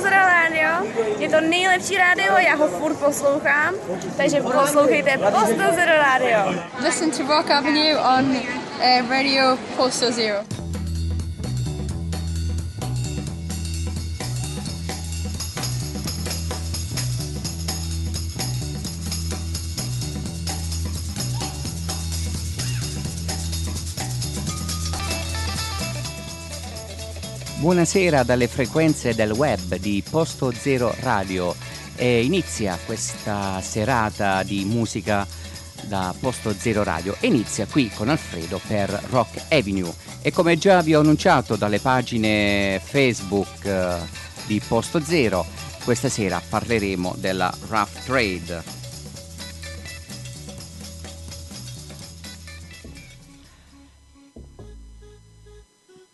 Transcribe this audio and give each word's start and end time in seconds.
Zero 0.00 0.16
Radio. 0.16 0.68
Je 1.18 1.28
to 1.28 1.40
nejlepší 1.40 1.96
rádio, 1.96 2.32
já 2.38 2.54
ho 2.54 2.68
furt 2.68 2.94
poslouchám, 2.94 3.74
takže 4.16 4.40
poslouchejte 4.40 5.18
Posto 5.18 5.62
Radio. 5.86 6.62
Listen 6.82 7.10
to 7.10 7.34
Rock 7.34 7.50
Avenue 7.50 7.96
on 7.98 8.24
uh, 8.30 9.10
Radio 9.10 9.58
Posto 9.76 10.12
Zero. 10.12 10.59
Buonasera 27.60 28.22
dalle 28.22 28.48
frequenze 28.48 29.14
del 29.14 29.32
web 29.32 29.76
di 29.76 30.02
Posto 30.08 30.50
Zero 30.50 30.94
Radio. 31.00 31.54
E 31.94 32.24
inizia 32.24 32.78
questa 32.86 33.60
serata 33.60 34.42
di 34.42 34.64
musica 34.64 35.26
da 35.82 36.14
Posto 36.18 36.54
Zero 36.54 36.82
Radio 36.84 37.14
e 37.20 37.26
inizia 37.26 37.66
qui 37.66 37.90
con 37.90 38.08
Alfredo 38.08 38.58
per 38.66 38.88
Rock 39.10 39.52
Avenue. 39.52 39.92
E 40.22 40.32
come 40.32 40.56
già 40.56 40.80
vi 40.80 40.94
ho 40.94 41.00
annunciato 41.00 41.56
dalle 41.56 41.80
pagine 41.80 42.80
Facebook 42.82 43.62
eh, 43.66 43.96
di 44.46 44.58
Posto 44.66 44.98
Zero, 45.04 45.44
questa 45.84 46.08
sera 46.08 46.40
parleremo 46.40 47.14
della 47.18 47.54
Rough 47.68 48.04
Trade. 48.06 48.79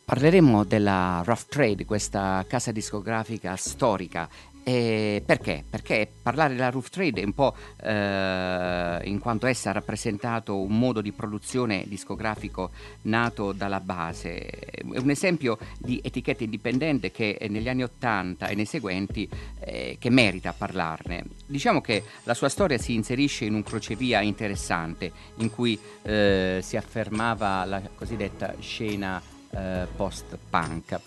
Parleremo 0.07 0.63
della 0.63 1.21
Rough 1.25 1.47
Trade, 1.49 1.85
questa 1.85 2.45
casa 2.47 2.71
discografica 2.71 3.57
storica. 3.57 4.29
E 4.63 5.21
perché? 5.27 5.65
Perché 5.69 6.09
parlare 6.23 6.55
della 6.55 6.71
Rough 6.71 6.91
Trade 6.91 7.23
è 7.23 7.25
un 7.25 7.35
po' 7.35 7.57
eh, 7.83 9.01
in 9.03 9.19
quanto 9.19 9.49
essa 9.49 9.71
ha 9.71 9.73
rappresentato 9.73 10.61
un 10.61 10.79
modo 10.79 11.01
di 11.01 11.11
produzione 11.11 11.87
discografico 11.89 12.71
nato 13.03 13.51
dalla 13.51 13.81
base. 13.81 14.47
È 14.47 14.83
un 14.85 15.11
esempio 15.11 15.59
di 15.77 16.01
etichetta 16.01 16.45
indipendente 16.45 17.11
che 17.11 17.45
negli 17.51 17.69
anni 17.69 17.83
Ottanta 17.83 18.47
e 18.47 18.55
nei 18.55 18.65
seguenti 18.65 19.29
eh, 19.59 19.97
che 19.99 20.11
merita 20.11 20.53
parlarne. 20.53 21.25
Diciamo 21.47 21.81
che 21.81 22.05
la 22.23 22.35
sua 22.35 22.49
storia 22.49 22.79
si 22.79 22.95
inserisce 22.95 23.45
in 23.45 23.55
un 23.55 23.65
crocevia 23.65 24.21
interessante 24.21 25.11
in 25.39 25.51
cui 25.51 25.77
eh, 26.03 26.61
si 26.63 26.77
affermava 26.77 27.65
la 27.65 27.83
cosiddetta 27.97 28.55
scena 28.61 29.21
eh, 29.57 29.87
post-punk. 29.95 31.01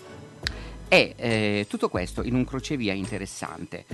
E 0.88 1.14
eh, 1.16 1.66
tutto 1.68 1.88
questo 1.88 2.22
in 2.22 2.34
un 2.34 2.44
crocevia 2.44 2.92
interessante. 2.92 3.84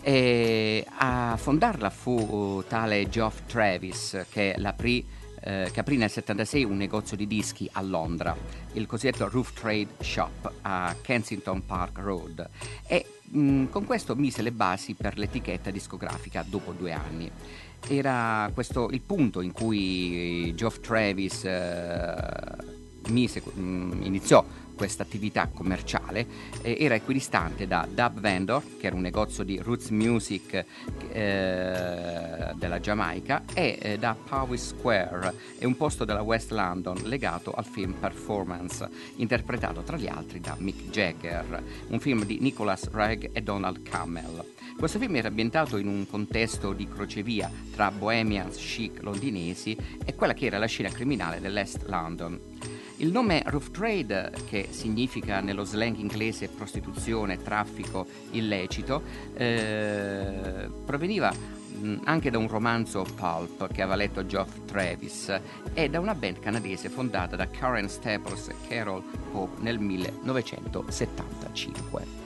E 0.00 0.86
a 0.98 1.36
fondarla 1.36 1.90
fu 1.90 2.64
tale 2.66 3.08
Geoff 3.08 3.40
Travis 3.46 4.24
che 4.30 4.54
l'aprì 4.56 5.04
eh, 5.46 5.70
che 5.72 5.80
aprì 5.80 5.96
nel 5.96 6.10
76 6.10 6.64
un 6.64 6.76
negozio 6.76 7.16
di 7.16 7.26
dischi 7.26 7.68
a 7.72 7.80
Londra, 7.80 8.36
il 8.72 8.86
cosiddetto 8.86 9.28
Roof 9.28 9.52
Trade 9.52 9.88
Shop 10.00 10.52
a 10.62 10.94
Kensington 11.00 11.64
Park 11.64 11.98
Road 11.98 12.48
e 12.86 13.06
mh, 13.22 13.66
con 13.66 13.84
questo 13.84 14.16
mise 14.16 14.42
le 14.42 14.50
basi 14.50 14.94
per 14.94 15.16
l'etichetta 15.16 15.70
discografica 15.70 16.44
dopo 16.46 16.72
due 16.72 16.90
anni. 16.90 17.30
Era 17.86 18.50
questo 18.52 18.88
il 18.90 19.00
punto 19.02 19.40
in 19.40 19.52
cui 19.52 20.52
Geoff 20.56 20.80
Travis 20.80 21.44
eh, 21.44 22.85
mise, 23.08 23.42
mm, 23.58 24.02
iniziò 24.02 24.44
questa 24.76 25.02
attività 25.02 25.48
commerciale 25.52 26.26
eh, 26.60 26.76
era 26.78 26.94
equidistante 26.94 27.66
da 27.66 27.88
Dub 27.90 28.20
Vendor, 28.20 28.62
che 28.78 28.86
era 28.86 28.94
un 28.94 29.00
negozio 29.00 29.42
di 29.42 29.58
roots 29.58 29.88
music 29.88 30.64
eh, 31.10 32.52
della 32.54 32.78
Giamaica, 32.78 33.44
e 33.54 33.78
eh, 33.80 33.98
da 33.98 34.14
Powys 34.14 34.68
Square, 34.68 35.34
è 35.58 35.64
un 35.64 35.76
posto 35.76 36.04
della 36.04 36.22
West 36.22 36.50
London 36.52 37.00
legato 37.04 37.52
al 37.52 37.64
film 37.64 37.94
Performance, 37.94 38.88
interpretato 39.16 39.80
tra 39.80 39.96
gli 39.96 40.06
altri 40.06 40.40
da 40.40 40.54
Mick 40.58 40.90
Jagger, 40.90 41.62
un 41.88 41.98
film 41.98 42.24
di 42.24 42.38
Nicholas 42.40 42.88
Regg 42.90 43.30
e 43.32 43.42
Donald 43.42 43.82
Cammell. 43.82 44.44
Questo 44.76 44.98
film 44.98 45.16
era 45.16 45.28
ambientato 45.28 45.78
in 45.78 45.88
un 45.88 46.06
contesto 46.06 46.74
di 46.74 46.86
crocevia 46.86 47.50
tra 47.72 47.90
bohemians 47.90 48.58
chic 48.58 49.02
londinesi 49.02 49.74
e 50.04 50.14
quella 50.14 50.34
che 50.34 50.44
era 50.44 50.58
la 50.58 50.66
scena 50.66 50.90
criminale 50.90 51.40
dell'Est 51.40 51.86
London. 51.86 52.75
Il 52.98 53.10
nome 53.10 53.42
Roof 53.44 53.72
Trade, 53.72 54.32
che 54.48 54.68
significa 54.70 55.40
nello 55.40 55.64
slang 55.64 55.98
inglese 55.98 56.48
prostituzione, 56.48 57.42
traffico 57.42 58.06
illecito, 58.30 59.02
eh, 59.34 60.70
proveniva 60.84 61.30
anche 62.04 62.30
da 62.30 62.38
un 62.38 62.48
romanzo 62.48 63.02
pulp 63.02 63.70
che 63.70 63.82
aveva 63.82 63.96
letto 63.96 64.24
Geoff 64.24 64.64
Travis 64.64 65.38
e 65.74 65.90
da 65.90 66.00
una 66.00 66.14
band 66.14 66.38
canadese 66.38 66.88
fondata 66.88 67.36
da 67.36 67.46
Karen 67.48 67.90
Staples 67.90 68.48
e 68.48 68.54
Carol 68.66 69.02
Pope 69.30 69.60
nel 69.60 69.78
1975. 69.78 72.25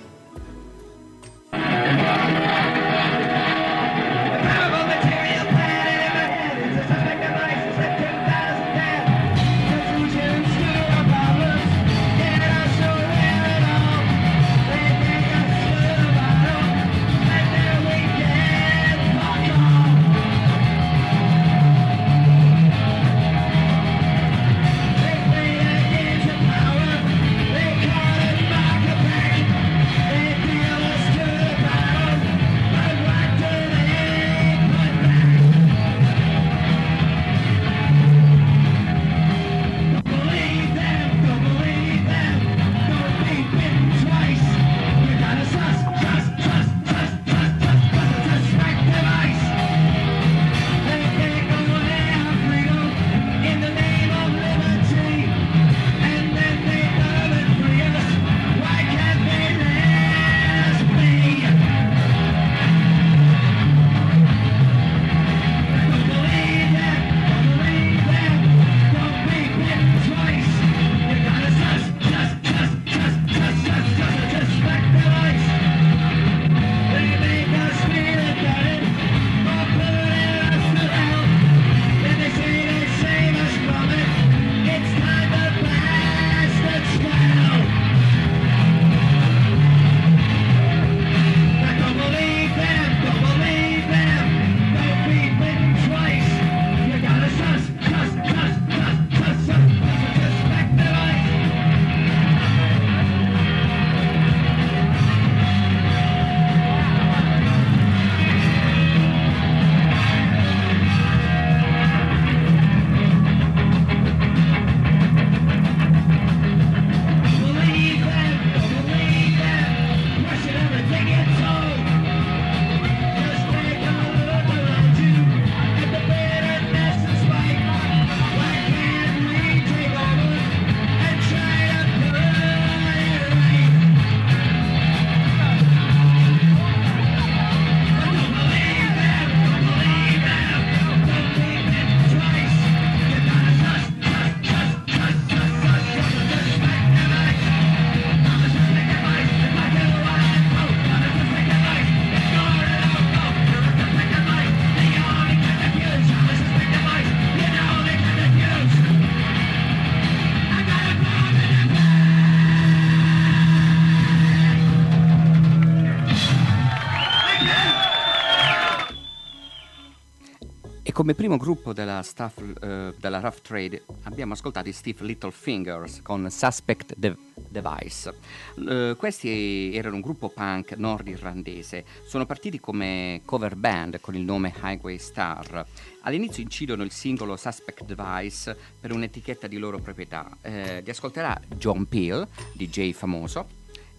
Come 171.01 171.15
primo 171.15 171.39
gruppo 171.39 171.73
della, 171.73 172.03
staff, 172.03 172.37
uh, 172.41 172.95
della 172.99 173.21
Rough 173.21 173.41
Trade 173.41 173.85
abbiamo 174.03 174.35
ascoltato 174.35 174.69
i 174.69 174.73
Steve 174.73 175.03
Littlefingers 175.07 176.03
con 176.03 176.31
Suspect 176.31 176.93
De- 176.95 177.17
Device. 177.49 178.15
Uh, 178.57 178.95
questi 178.99 179.75
erano 179.75 179.95
un 179.95 180.03
gruppo 180.03 180.29
punk 180.29 180.73
nordirlandese, 180.77 181.87
sono 182.05 182.27
partiti 182.27 182.61
come 182.61 183.23
cover 183.25 183.57
band 183.57 183.99
con 184.03 184.15
il 184.15 184.21
nome 184.21 184.53
Highway 184.63 184.99
Star. 184.99 185.65
All'inizio 186.03 186.43
incidono 186.43 186.83
il 186.83 186.91
singolo 186.91 187.35
Suspect 187.35 187.87
Device 187.87 188.55
per 188.79 188.93
un'etichetta 188.93 189.47
di 189.47 189.57
loro 189.57 189.79
proprietà. 189.79 190.37
Eh, 190.43 190.83
li 190.85 190.91
ascolterà 190.91 191.41
John 191.57 191.87
Peel, 191.87 192.29
DJ 192.53 192.93
famoso, 192.93 193.47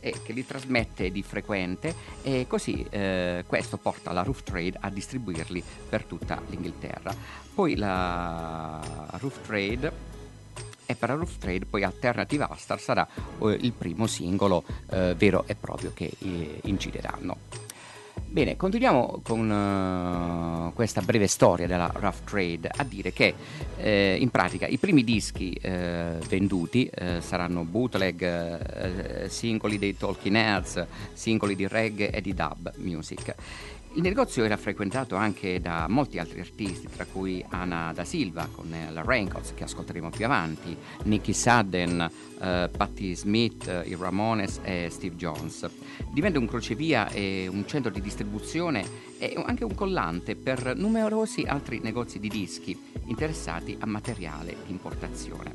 e 0.02 0.16
che 0.24 0.34
li 0.34 0.46
trasmette 0.46 1.12
di 1.12 1.24
frequente 1.24 1.96
e 2.22 2.46
così 2.48 2.86
eh, 2.90 3.46
questo 3.48 3.78
porta 3.78 4.12
la 4.12 4.24
Roof 4.24 4.44
Trade 4.44 4.78
a 4.82 4.90
distribuirli 4.90 5.64
per 5.88 6.04
tutta 6.04 6.42
l'Inghilterra. 6.50 7.16
Poi 7.54 7.78
la 7.78 8.82
Roof 9.20 9.42
Trade 9.46 10.20
e 10.86 10.96
per 10.96 11.10
la 11.10 11.16
Roof 11.16 11.38
Trade 11.38 11.66
poi 11.66 11.84
Alternative 11.84 12.48
Astar 12.50 12.80
sarà 12.80 13.08
eh, 13.08 13.58
il 13.62 13.72
primo 13.72 14.08
singolo 14.08 14.64
eh, 14.90 15.16
vero 15.18 15.46
e 15.48 15.56
proprio 15.56 15.92
che 15.94 16.12
eh, 16.20 16.60
incideranno. 16.64 17.61
Bene, 18.32 18.56
continuiamo 18.56 19.20
con 19.24 19.50
uh, 19.50 20.74
questa 20.74 21.02
breve 21.02 21.28
storia 21.28 21.68
della 21.68 21.92
Rough 21.94 22.24
Trade 22.24 22.72
a 22.74 22.86
dire 22.86 23.12
che 23.12 23.34
eh, 23.76 24.16
in 24.18 24.30
pratica 24.30 24.68
i 24.68 24.78
primi 24.78 25.04
dischi 25.04 25.52
eh, 25.52 26.18
venduti 26.30 26.86
eh, 26.86 27.20
saranno 27.20 27.66
bootleg, 27.66 28.22
eh, 28.22 29.30
singoli 29.30 29.78
dei 29.78 29.98
Talking 29.98 30.34
Heads, 30.38 30.86
singoli 31.12 31.58
di 31.58 31.68
reggae 31.68 32.10
e 32.10 32.22
di 32.22 32.34
dub 32.34 32.72
music. 32.78 33.36
Il 33.94 34.04
negozio 34.04 34.46
era 34.46 34.56
frequentato 34.56 35.18
anche 35.18 35.60
da 35.60 35.86
molti 35.90 36.18
altri 36.18 36.40
artisti, 36.40 36.88
tra 36.88 37.06
cui 37.06 37.44
Anna 37.50 37.92
da 37.94 38.06
Silva 38.06 38.48
con 38.50 38.70
la 38.70 39.02
Raincoats 39.02 39.54
che 39.54 39.66
ascolteremo 39.66 40.10
più 40.10 40.24
avanti, 40.24 40.78
Nicky 41.04 41.34
Sudden, 41.34 42.10
eh, 42.40 42.70
Patti 42.76 43.14
Smith, 43.14 43.68
eh, 43.68 43.90
i 43.90 43.98
Ramones 44.00 44.62
e 44.64 44.88
Steve 44.90 45.18
Jones. 45.18 45.70
Diventa 46.10 46.40
un 46.40 46.48
crocevia 46.48 47.10
e 47.10 47.50
un 47.52 47.68
centro 47.68 47.92
di 47.92 48.00
distribuzione 48.00 48.86
e 49.18 49.36
anche 49.46 49.66
un 49.66 49.76
collante 49.76 50.38
per 50.38 50.74
numerosi 50.78 51.44
altri 51.44 51.80
negozi 51.80 52.18
di 52.18 52.30
dischi 52.30 52.80
interessati 53.08 53.76
a 53.78 53.86
materiale 53.88 54.56
di 54.66 54.72
importazione. 54.72 55.54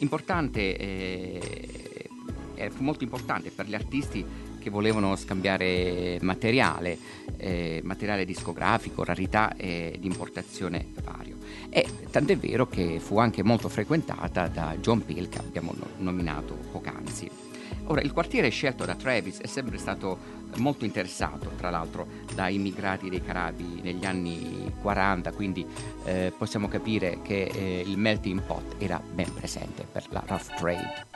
Importante, 0.00 0.76
eh, 0.76 2.68
fu 2.68 2.82
molto 2.82 3.04
importante 3.04 3.50
per 3.50 3.66
gli 3.66 3.74
artisti 3.74 4.22
che 4.60 4.70
volevano 4.70 5.16
scambiare 5.16 6.18
materiale, 6.20 6.96
eh, 7.36 7.80
materiale 7.82 8.24
discografico, 8.24 9.02
rarità 9.02 9.56
e 9.56 9.96
di 9.98 10.06
importazione 10.06 10.86
vario. 11.02 11.38
E 11.68 11.84
tant'è 12.10 12.36
vero 12.36 12.68
che 12.68 13.00
fu 13.00 13.18
anche 13.18 13.42
molto 13.42 13.68
frequentata 13.68 14.46
da 14.46 14.76
John 14.80 15.04
Peel 15.04 15.28
che 15.28 15.38
abbiamo 15.38 15.74
nominato 15.98 16.56
poc'anzi. 16.70 17.48
Ora, 17.84 18.02
il 18.02 18.12
quartiere 18.12 18.50
scelto 18.50 18.84
da 18.84 18.94
Travis 18.94 19.38
è 19.38 19.46
sempre 19.46 19.76
stato 19.76 20.38
molto 20.58 20.84
interessato, 20.84 21.50
tra 21.56 21.70
l'altro, 21.70 22.06
da 22.34 22.48
immigrati 22.48 23.08
dei 23.08 23.22
Carabi 23.22 23.80
negli 23.82 24.04
anni 24.04 24.72
40, 24.80 25.32
quindi 25.32 25.66
eh, 26.04 26.32
possiamo 26.36 26.68
capire 26.68 27.18
che 27.22 27.44
eh, 27.44 27.82
il 27.84 27.98
melting 27.98 28.42
pot 28.42 28.76
era 28.78 29.00
ben 29.00 29.32
presente 29.32 29.86
per 29.90 30.06
la 30.10 30.22
rough 30.26 30.54
trade. 30.56 31.09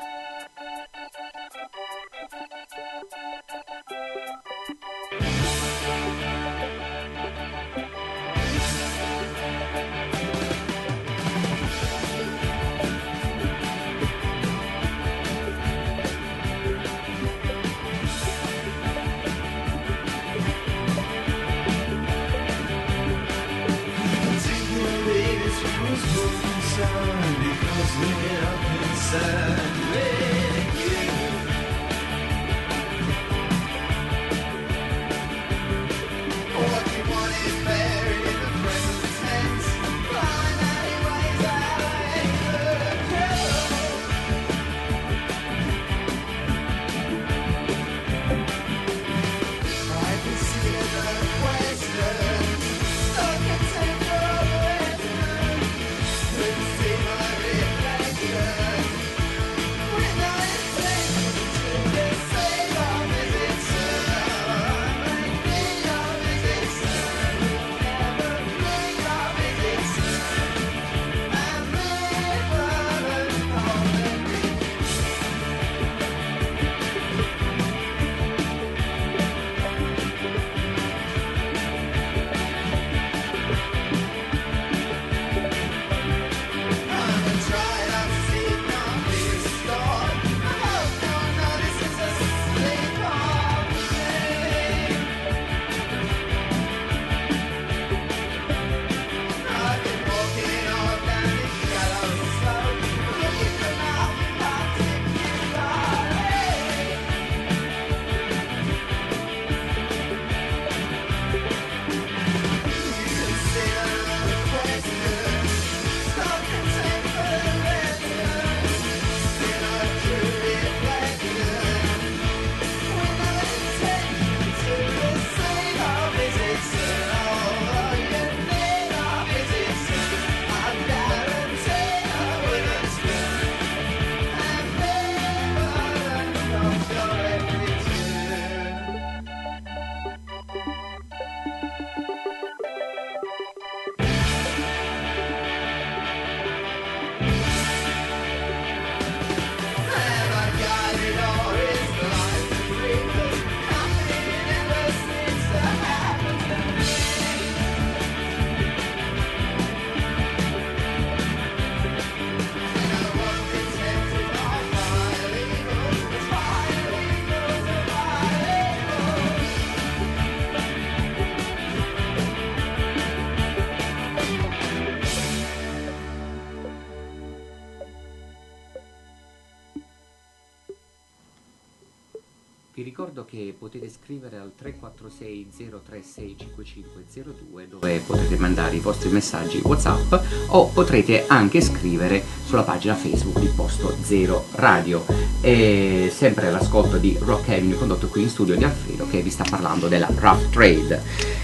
Scrivere 184.15 184.39
al 184.39 184.53
346 184.56 185.49
036 185.87 186.37
5502 186.39 187.69
dove 187.69 188.03
potete 188.06 188.37
mandare 188.37 188.77
i 188.77 188.79
vostri 188.79 189.11
messaggi 189.11 189.61
WhatsApp 189.65 190.15
o 190.49 190.69
potrete 190.69 191.25
anche 191.27 191.61
scrivere 191.61 192.23
sulla 192.44 192.63
pagina 192.63 192.94
Facebook 192.94 193.41
di 193.41 193.49
Posto 193.49 193.93
Zero 194.03 194.44
Radio. 194.53 195.05
E 195.41 196.13
sempre 196.15 196.47
all'ascolto 196.47 196.97
di 196.97 197.17
Rock 197.21 197.49
Avenue 197.49 197.77
condotto 197.77 198.06
qui 198.06 198.23
in 198.23 198.29
studio 198.29 198.55
di 198.55 198.63
Alfredo 198.63 199.09
che 199.09 199.21
vi 199.21 199.31
sta 199.31 199.44
parlando 199.49 199.89
della 199.89 200.09
Rough 200.15 200.49
Trade. 200.51 201.03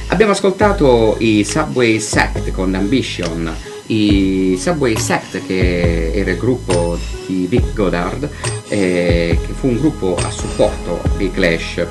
Abbiamo 0.08 0.32
ascoltato 0.32 1.16
i 1.18 1.42
Subway 1.42 1.98
Sect 1.98 2.52
con 2.52 2.72
Ambition 2.74 3.52
i 3.90 4.56
Subway 4.56 4.96
Sect 4.96 5.44
che 5.46 6.12
era 6.12 6.30
il 6.30 6.36
gruppo 6.36 6.96
di 7.26 7.46
Vic 7.48 7.74
Goddard 7.74 8.28
eh, 8.68 9.36
che 9.44 9.52
fu 9.52 9.66
un 9.66 9.78
gruppo 9.78 10.14
a 10.14 10.30
supporto 10.30 11.00
dei 11.16 11.30
Clash 11.32 11.86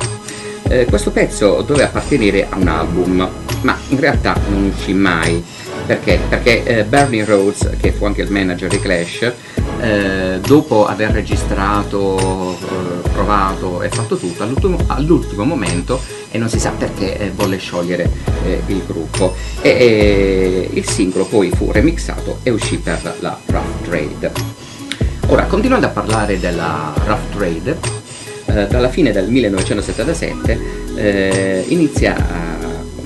eh, 0.69 0.85
questo 0.85 1.11
pezzo 1.11 1.61
doveva 1.61 1.87
appartenere 1.87 2.47
a 2.49 2.55
un 2.55 2.67
album 2.67 3.29
ma 3.61 3.77
in 3.89 3.99
realtà 3.99 4.39
non 4.49 4.71
uscì 4.73 4.93
mai 4.93 5.43
perché? 5.85 6.19
Perché 6.29 6.63
eh, 6.63 6.83
Bernie 6.83 7.25
Rhodes 7.25 7.71
che 7.79 7.91
fu 7.91 8.05
anche 8.05 8.21
il 8.21 8.31
manager 8.31 8.69
dei 8.69 8.79
Clash 8.79 9.33
eh, 9.81 10.39
dopo 10.45 10.85
aver 10.85 11.11
registrato, 11.11 12.55
eh, 12.59 13.09
provato 13.09 13.81
e 13.81 13.89
fatto 13.89 14.17
tutto 14.17 14.43
all'ultimo, 14.43 14.77
all'ultimo 14.85 15.45
momento 15.45 15.99
e 16.29 16.37
non 16.37 16.49
si 16.49 16.59
sa 16.59 16.71
perché 16.71 17.17
eh, 17.17 17.31
volle 17.31 17.57
sciogliere 17.57 18.07
eh, 18.43 18.61
il 18.67 18.83
gruppo 18.85 19.33
e, 19.61 20.69
il 20.71 20.87
singolo 20.87 21.25
poi 21.25 21.49
fu 21.49 21.71
remixato 21.71 22.39
e 22.43 22.51
uscì 22.51 22.77
per 22.77 23.15
la 23.19 23.39
Rough 23.45 23.81
Trade. 23.83 24.31
Ora, 25.27 25.45
continuando 25.45 25.87
a 25.87 25.89
parlare 25.89 26.39
della 26.39 26.93
Rough 27.05 27.35
Trade, 27.35 27.77
eh, 28.49 28.67
dalla 28.67 28.89
fine 28.89 29.11
del 29.11 29.29
1977 29.29 30.59
eh, 30.95 31.65
inizia 31.67 32.15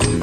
mm, 0.06 0.20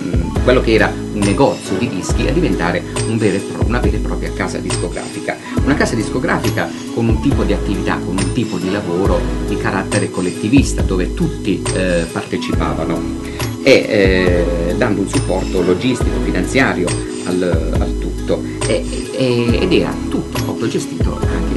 mm, 0.00 0.44
quello 0.44 0.60
che 0.60 0.72
era 0.72 0.92
un 1.12 1.18
negozio 1.18 1.76
di 1.76 1.88
dischi 1.88 2.26
a 2.26 2.32
diventare 2.32 2.82
un 3.08 3.18
pro, 3.18 3.66
una 3.66 3.80
vera 3.80 3.96
e 3.96 4.00
propria 4.00 4.32
casa 4.32 4.58
discografica. 4.58 5.36
Una 5.64 5.74
casa 5.74 5.94
discografica 5.94 6.70
con 6.94 7.08
un 7.08 7.20
tipo 7.20 7.42
di 7.42 7.52
attività, 7.52 7.98
con 7.98 8.16
un 8.16 8.32
tipo 8.32 8.56
di 8.56 8.70
lavoro 8.70 9.20
di 9.46 9.56
carattere 9.56 10.10
collettivista 10.10 10.82
dove 10.82 11.12
tutti 11.14 11.62
eh, 11.74 12.06
partecipavano 12.10 13.36
e 13.62 13.72
eh, 13.72 14.74
dando 14.76 15.02
un 15.02 15.08
supporto 15.08 15.60
logistico, 15.60 16.20
finanziario 16.22 16.86
al, 17.24 17.76
al 17.78 17.98
tutto 17.98 18.42
e, 18.66 18.84
e, 19.12 19.58
ed 19.60 19.72
era 19.72 19.94
tutto 20.08 20.38
autogestito 20.46 21.18
anche. 21.20 21.47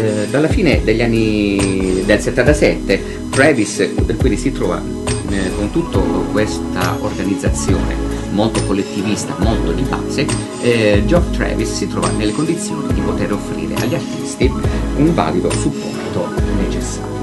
Eh, 0.00 0.28
dalla 0.30 0.48
fine 0.48 0.82
degli 0.82 1.02
anni 1.02 2.02
del 2.06 2.20
77 2.20 3.28
Travis 3.28 3.86
quindi 4.16 4.38
si 4.38 4.50
trova 4.50 4.82
eh, 5.28 5.50
con 5.54 5.70
tutta 5.70 5.98
questa 6.32 6.96
organizzazione 7.00 7.94
molto 8.30 8.64
collettivista, 8.64 9.34
molto 9.38 9.72
di 9.72 9.82
base, 9.82 10.26
eh, 10.62 11.02
Geoff 11.04 11.30
Travis 11.32 11.70
si 11.72 11.88
trova 11.88 12.08
nelle 12.10 12.32
condizioni 12.32 12.92
di 12.94 13.00
poter 13.00 13.32
offrire 13.32 13.74
agli 13.74 13.94
artisti 13.94 14.50
un 14.96 15.14
valido 15.14 15.50
supporto 15.50 16.28
necessario. 16.56 17.19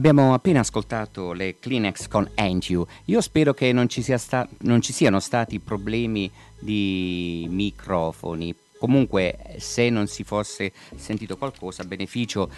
Abbiamo 0.00 0.32
appena 0.32 0.60
ascoltato 0.60 1.32
le 1.32 1.58
Kleenex 1.58 2.08
con 2.08 2.26
Ain't. 2.36 2.86
Io 3.04 3.20
spero 3.20 3.52
che 3.52 3.70
non 3.70 3.86
ci, 3.86 4.02
sta- 4.16 4.48
non 4.60 4.80
ci 4.80 4.94
siano 4.94 5.20
stati 5.20 5.60
problemi 5.60 6.30
di 6.58 7.46
microfoni 7.50 8.54
comunque 8.80 9.36
se 9.58 9.90
non 9.90 10.06
si 10.06 10.24
fosse 10.24 10.72
sentito 10.96 11.36
qualcosa, 11.36 11.82
a 11.82 11.84
beneficio 11.84 12.50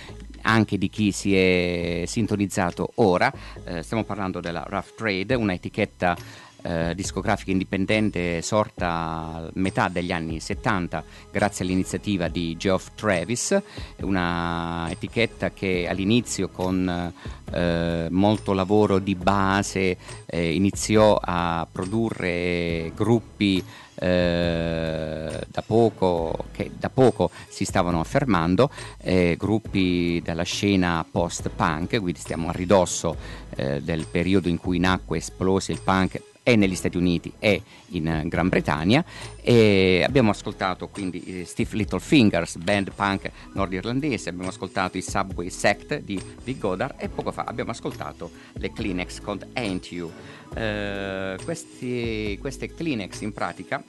anche 0.43 0.79
di 0.79 0.89
chi 0.89 1.11
si 1.11 1.35
è 1.35 2.05
sintonizzato 2.07 2.93
ora, 2.97 3.33
eh, 3.65 3.83
stiamo 3.83 4.05
parlando 4.05 4.39
della 4.39 4.65
Rough 4.69 4.95
Trade, 4.95 5.35
un'etichetta 5.35 6.17
eh, 6.63 6.95
discografica 6.95 7.51
indipendente 7.51 8.41
sorta 8.43 8.89
a 8.89 9.51
metà 9.55 9.89
degli 9.89 10.13
anni 10.13 10.41
70 10.41 11.05
grazie 11.31 11.65
all'iniziativa 11.65 12.29
di 12.29 12.57
Geoff 12.57 12.91
Travis, 12.95 13.61
una 14.01 14.89
etichetta 14.91 15.51
che 15.51 15.87
all'inizio 15.89 16.49
con 16.49 17.13
eh, 17.53 18.07
molto 18.11 18.53
lavoro 18.53 18.99
di 18.99 19.15
base 19.15 19.97
eh, 20.27 20.55
iniziò 20.55 21.19
a 21.21 21.67
produrre 21.71 22.93
gruppi 22.95 23.63
eh, 23.95 25.47
da, 25.47 25.63
poco, 25.65 26.47
che 26.51 26.71
da 26.77 26.91
poco 26.91 27.31
si 27.49 27.65
stavano 27.65 28.01
affermando, 28.01 28.71
eh, 28.99 29.37
gruppi 29.39 30.21
della 30.25 30.43
scena 30.43 31.07
post-punk, 31.09 32.01
quindi 32.01 32.19
stiamo 32.19 32.49
a 32.49 32.53
ridosso 32.53 33.17
eh, 33.55 33.81
del 33.81 34.07
periodo 34.11 34.49
in 34.49 34.59
cui 34.59 34.79
nacque 34.79 35.17
e 35.17 35.21
esplose 35.21 35.73
il 35.73 35.81
punk 35.81 36.21
e 36.43 36.57
negli 36.57 36.75
Stati 36.75 36.97
Uniti 36.97 37.33
e 37.39 37.63
in 37.91 38.25
Gran 38.27 38.49
Bretagna 38.49 39.05
e 39.41 40.03
abbiamo 40.05 40.31
ascoltato 40.31 40.89
quindi 40.89 41.23
eh, 41.25 41.45
Steve 41.45 41.77
Littlefingers, 41.77 42.57
band 42.57 42.93
punk 42.93 43.31
nordirlandese, 43.53 44.31
abbiamo 44.31 44.49
ascoltato 44.49 44.97
i 44.97 45.03
Subway 45.03 45.51
Sect 45.51 46.01
di 46.01 46.21
Vic 46.43 46.59
Godard 46.59 46.97
e 46.99 47.09
poco 47.09 47.31
fa 47.31 47.45
abbiamo 47.45 47.71
ascoltato 47.71 48.31
le 48.55 48.73
Kleenex 48.73 49.21
con 49.21 49.39
Ain't 49.53 49.93
You. 49.93 50.11
Eh, 50.55 51.37
questi, 51.45 52.37
queste 52.41 52.75
Kleenex 52.75 53.21
in 53.21 53.33
pratica 53.33 53.83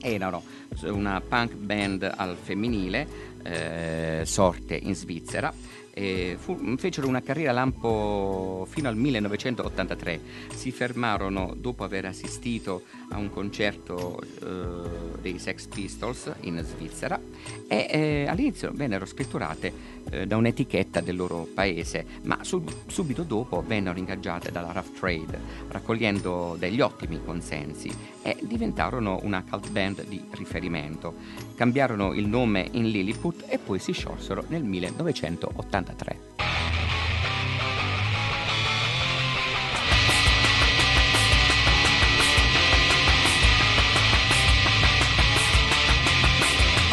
erano 0.00 0.42
una 0.82 1.20
punk 1.20 1.54
band 1.54 2.12
al 2.16 2.36
femminile 2.40 3.30
eh, 3.44 4.22
sorte 4.24 4.74
in 4.74 4.94
Svizzera 4.94 5.52
e 5.94 6.36
fu, 6.38 6.58
fecero 6.78 7.06
una 7.06 7.22
carriera 7.22 7.52
lampo 7.52 8.66
fino 8.70 8.88
al 8.88 8.96
1983. 8.96 10.20
Si 10.54 10.70
fermarono 10.70 11.54
dopo 11.56 11.84
aver 11.84 12.06
assistito 12.06 12.84
a 13.10 13.18
un 13.18 13.30
concerto 13.30 14.20
eh, 14.20 15.20
dei 15.20 15.38
Sex 15.38 15.66
Pistols 15.66 16.32
in 16.40 16.62
Svizzera 16.64 17.20
e 17.68 17.86
eh, 17.90 18.26
all'inizio 18.26 18.70
vennero 18.74 19.04
scritturate 19.04 19.72
eh, 20.10 20.26
da 20.26 20.36
un'etichetta 20.36 21.00
del 21.00 21.16
loro 21.16 21.46
paese, 21.52 22.04
ma 22.22 22.38
sub- 22.42 22.72
subito 22.86 23.22
dopo 23.22 23.62
vennero 23.66 23.98
ingaggiate 23.98 24.50
dalla 24.50 24.72
Rough 24.72 24.98
Trade, 24.98 25.38
raccogliendo 25.68 26.56
degli 26.58 26.80
ottimi 26.80 27.20
consensi 27.22 27.90
e 28.22 28.36
diventarono 28.40 29.20
una 29.22 29.44
cult 29.48 29.70
band 29.70 30.06
di 30.06 30.22
riferimento. 30.30 31.14
Cambiarono 31.54 32.12
il 32.14 32.26
nome 32.26 32.68
in 32.72 32.88
Lilliput 32.88 33.44
e 33.46 33.58
poi 33.58 33.78
si 33.78 33.92
sciolsero 33.92 34.44
nel 34.48 34.64
1983. 34.64 35.81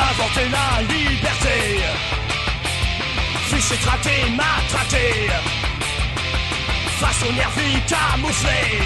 Inventer 0.02 0.50
la 0.50 0.82
liberté. 0.82 1.58
Fiché, 3.50 3.76
traqué, 3.78 4.30
matraqué 4.36 5.30
Face 7.00 7.24
aux 7.28 7.34
nervis 7.34 7.82
camouflés 7.88 8.84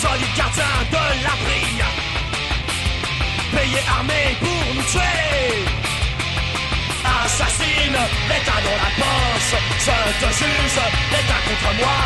Solide 0.00 0.34
gardien 0.36 0.64
de 0.90 1.04
l'abri 1.22 1.64
Payé 3.52 3.78
armé 3.96 4.36
pour 4.40 4.74
nous 4.74 4.82
tuer 4.82 5.37
Assassine, 7.40 7.98
l'état 8.28 8.58
dans 8.66 8.78
la 8.82 8.90
poche 8.98 9.54
Je 9.78 9.96
te 10.20 10.28
juge, 10.38 10.78
l'état 11.12 11.40
contre 11.46 11.70
moi 11.78 11.98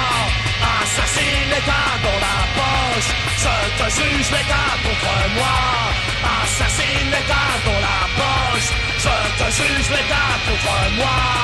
Assassine, 0.82 1.48
l'état 1.48 1.88
dans 2.04 2.20
la 2.26 2.36
poche 2.58 3.10
Je 3.42 3.54
te 3.78 3.86
juge, 3.96 4.30
l'état 4.30 4.72
contre 4.84 5.14
moi 5.36 5.56
Assassine, 6.36 7.10
l'état 7.14 7.48
dans 7.64 7.80
la 7.88 7.98
poche 8.18 8.68
Je 9.04 9.14
te 9.38 9.48
juge, 9.56 9.88
l'état 9.88 10.32
contre 10.46 10.76
moi 10.98 11.42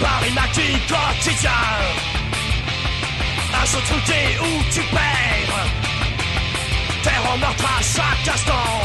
Paris 0.00 0.32
maquis 0.34 0.78
quotidien 0.86 2.09
Jeu 3.66 3.78
truqué 3.86 4.38
où 4.40 4.62
tu 4.72 4.80
perds. 4.80 5.66
Terre 7.02 7.32
en 7.32 7.38
meurtre 7.38 7.64
à 7.78 7.82
chaque 7.82 8.34
instant. 8.34 8.80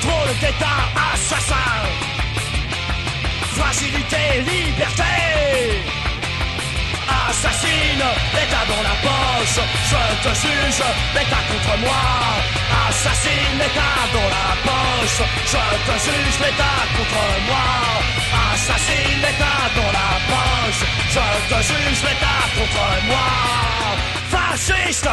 Trop 0.00 0.26
de 0.28 0.40
d'état 0.40 0.80
assassin. 1.12 1.70
Fragilité, 3.56 4.42
liberté 4.46 5.99
Assassine, 7.30 8.04
l'état 8.34 8.64
dans 8.66 8.82
la 8.82 8.96
poche. 9.06 9.60
Je 9.90 10.28
te 10.28 10.34
juge, 10.34 10.82
l'état 11.14 11.42
contre 11.50 11.78
moi. 11.78 12.02
Assassine, 12.88 13.54
l'état 13.56 13.98
dans 14.12 14.30
la 14.36 14.48
poche. 14.66 15.20
Je 15.52 15.62
te 15.86 15.96
juge, 16.04 16.38
l'état 16.42 16.80
contre 16.96 17.24
moi. 17.46 17.68
Assassine, 18.52 19.20
l'état 19.24 19.62
dans 19.78 19.92
la 19.98 20.10
poche. 20.30 20.82
Je 21.14 21.54
te 21.54 21.58
juge, 21.68 22.02
l'état 22.02 22.42
contre 22.56 22.86
moi. 23.06 23.28
Fasciste! 24.32 25.10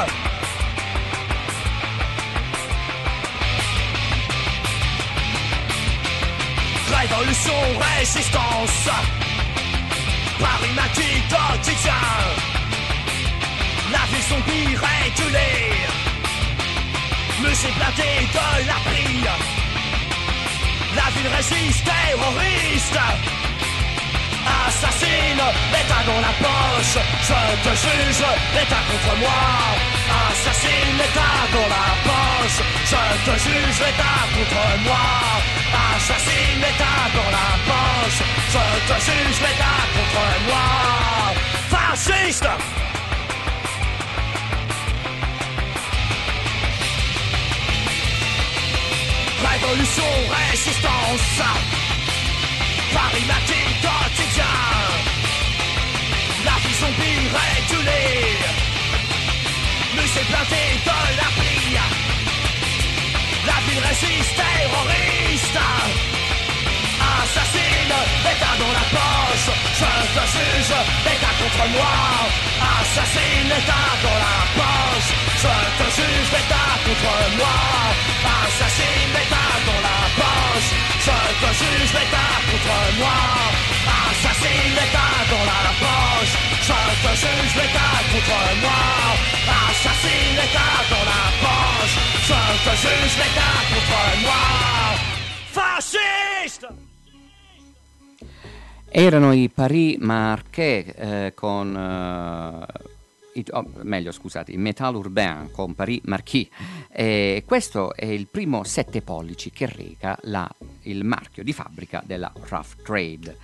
Révolution, 7.00 7.62
résistance 7.96 8.90
Paris 10.40 10.74
maquis 10.76 11.22
quotidien 11.30 11.94
La 13.92 14.04
vie 14.12 14.24
zombie 14.30 14.76
régulée 14.76 15.72
Musée 17.42 17.74
blindé 17.78 18.12
de 18.36 18.68
la 18.68 18.78
brille 18.86 19.30
La 20.96 21.08
ville 21.16 21.32
résiste, 21.36 21.86
terroriste. 21.86 23.00
Assassine, 24.68 25.46
l'état 25.74 26.04
dans 26.06 26.22
la 26.28 26.34
poche. 26.44 26.98
Je 27.30 27.40
te 27.64 27.74
juge, 27.84 28.26
l'état 28.56 28.84
contre 28.90 29.14
moi. 29.20 29.44
Assassine, 30.30 30.94
l'état 31.00 31.38
dans 31.54 31.70
la 31.76 31.88
poche. 32.08 32.60
Je 32.92 33.02
te 33.26 33.34
juge, 33.44 33.80
l'état 33.86 34.20
contre 34.34 34.84
moi 34.86 35.47
Assassine, 35.74 36.60
l'état 36.62 37.02
dans 37.16 37.32
la 37.38 37.50
poche. 37.68 38.22
Je 38.54 38.64
te 38.88 38.98
juge, 39.06 39.40
l'état 39.46 39.80
contre 39.94 40.26
moi. 40.48 40.68
Fasciste! 41.70 42.48
Révolution, 49.50 50.04
résistance. 50.50 51.42
Paris 52.94 53.26
matin 53.28 53.66
quotidien. 53.84 54.56
La 56.46 56.56
vie 56.64 56.76
zombie 56.82 57.28
régulée. 57.38 58.38
Musée 59.96 60.26
blindé 60.30 60.64
de 60.86 61.18
la 61.18 61.30
brille 61.36 61.57
La 63.78 63.84
ville 63.84 63.90
résiste, 63.90 64.36
terroriste. 64.36 65.60
Assassine, 66.98 67.94
l'état 68.26 68.56
dans 68.58 68.74
la 68.74 68.86
poche. 68.96 69.50
Je 69.80 69.92
te 70.16 70.24
juge, 70.34 70.74
l'état 71.06 71.34
contre 71.38 71.64
moi. 71.76 71.94
Assassine, 72.58 73.50
l'état 73.50 73.90
dans 74.02 74.20
la 74.26 74.38
poche. 74.58 75.10
Je 75.44 75.54
te 75.78 75.88
juge, 75.96 76.30
l'état 76.34 76.74
contre 76.86 77.14
moi. 77.38 77.58
Assassine, 78.26 79.12
l'état 79.14 79.54
dans 79.68 79.82
la 79.88 80.00
poche. 80.18 80.70
Je 81.06 81.18
te 81.42 81.50
juge, 81.60 81.92
l'état 81.98 82.34
contre 82.50 82.78
moi. 82.98 83.20
Assassine, 84.10 84.74
l'état 84.78 85.18
dans 85.30 85.46
la 85.52 85.62
poche. 85.84 86.34
Je 86.68 86.80
te 87.04 87.12
juge, 87.22 87.54
l'état 87.60 87.98
contre 88.12 88.42
moi. 88.64 88.82
Assassine, 89.70 90.36
l'état 90.36 90.78
dans 90.90 91.06
la 91.12 91.22
poche 91.42 91.57
Je 91.88 92.64
te 92.66 92.74
juge, 92.84 93.18
l'état 93.18 93.56
contre 93.72 94.02
moi 94.24 94.98
Fasciste 95.56 96.68
Erano 98.90 99.32
i 99.32 99.48
Paris 99.50 99.98
Marquet 100.00 100.94
eh, 100.98 101.32
con 101.34 101.74
eh, 101.76 103.40
i- 103.40 103.46
oh, 103.52 103.66
meglio 103.84 104.12
scusate, 104.12 104.52
i 104.52 104.58
Metal 104.58 104.96
Urbain 104.96 105.50
con 105.52 105.76
Paris 105.76 106.02
Marquis. 106.06 106.48
E 106.92 107.44
questo 107.46 107.94
è 107.96 108.06
il 108.06 108.28
primo 108.28 108.64
7 108.64 109.02
pollici 109.02 109.52
che 109.52 109.68
reca 109.68 110.18
la- 110.24 110.50
il 110.84 111.04
marchio 111.06 111.44
di 111.44 111.54
fabbrica 111.54 112.02
della 112.06 112.32
Rough 112.50 112.82
Trade. 112.84 113.38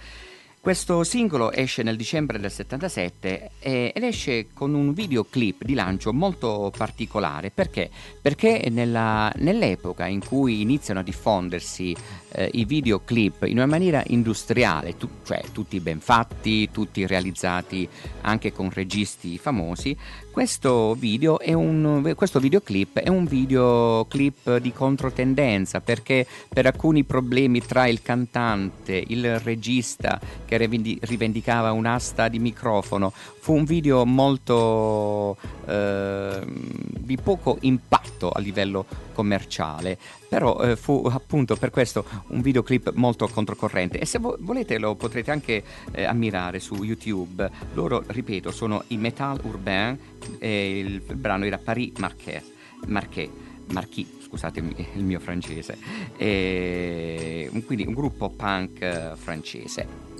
Questo 0.63 1.03
singolo 1.03 1.51
esce 1.51 1.83
nel 1.83 1.97
dicembre 1.97 2.39
del 2.39 2.49
77 2.49 3.49
eh, 3.59 3.91
ed 3.93 4.01
esce 4.01 4.47
con 4.53 4.73
un 4.73 4.93
videoclip 4.93 5.61
di 5.61 5.73
lancio 5.73 6.13
molto 6.13 6.71
particolare. 6.77 7.51
Perché? 7.51 7.89
Perché 8.21 8.69
nella, 8.71 9.29
nell'epoca 9.39 10.05
in 10.05 10.25
cui 10.25 10.61
iniziano 10.61 11.01
a 11.01 11.03
diffondersi 11.03 11.93
eh, 12.33 12.49
i 12.53 12.65
videoclip 12.65 13.43
in 13.43 13.57
una 13.57 13.65
maniera 13.65 14.03
industriale, 14.07 14.97
tu, 14.97 15.07
cioè 15.23 15.41
tutti 15.51 15.79
ben 15.79 15.99
fatti, 15.99 16.69
tutti 16.71 17.05
realizzati 17.05 17.87
anche 18.21 18.51
con 18.51 18.69
registi 18.71 19.37
famosi, 19.37 19.95
questo, 20.33 20.95
video 20.95 21.39
è 21.39 21.53
un, 21.53 22.11
questo 22.15 22.39
videoclip 22.39 22.97
è 22.97 23.07
un 23.07 23.25
videoclip 23.25 24.57
di 24.57 24.73
controtendenza 24.73 25.79
perché 25.79 26.25
per 26.49 26.65
alcuni 26.65 27.03
problemi 27.03 27.61
tra 27.61 27.85
il 27.85 28.01
cantante, 28.01 29.03
il 29.07 29.37
regista 29.39 30.19
che 30.43 30.57
rivendicava 30.57 31.71
un'asta 31.71 32.29
di 32.29 32.39
microfono, 32.39 33.13
fu 33.13 33.53
un 33.53 33.63
video 33.63 34.05
molto 34.05 35.37
eh, 35.67 36.41
di 36.45 37.17
poco 37.17 37.57
impatto 37.61 38.31
a 38.31 38.39
livello 38.39 38.85
commerciale, 39.13 39.99
però 40.33 40.59
eh, 40.63 40.75
fu 40.75 41.07
appunto 41.11 41.55
per 41.55 41.69
questo 41.69 42.03
un 42.29 42.41
videoclip 42.41 42.93
molto 42.95 43.27
controcorrente 43.27 43.99
e 43.99 44.07
se 44.07 44.17
vo- 44.17 44.35
volete 44.39 44.79
lo 44.79 44.95
potrete 44.95 45.29
anche 45.29 45.63
eh, 45.91 46.05
ammirare 46.05 46.59
su 46.59 46.83
YouTube. 46.83 47.47
Loro, 47.73 48.03
ripeto, 48.07 48.49
sono 48.49 48.83
i 48.87 48.97
Metal 48.97 49.39
Urbain 49.43 49.95
e 50.39 50.79
il, 50.79 51.01
brano 51.13 51.45
era 51.45 51.59
Paris 51.59 51.91
Marquet, 51.99 52.43
Marquet, 52.87 53.29
Marquis, 53.73 54.07
scusatemi 54.25 54.73
il 54.97 55.03
mio 55.03 55.19
francese, 55.19 55.77
e, 56.17 57.51
quindi 57.67 57.85
un 57.85 57.93
gruppo 57.93 58.31
punk 58.31 58.81
eh, 58.81 59.11
francese. 59.13 60.11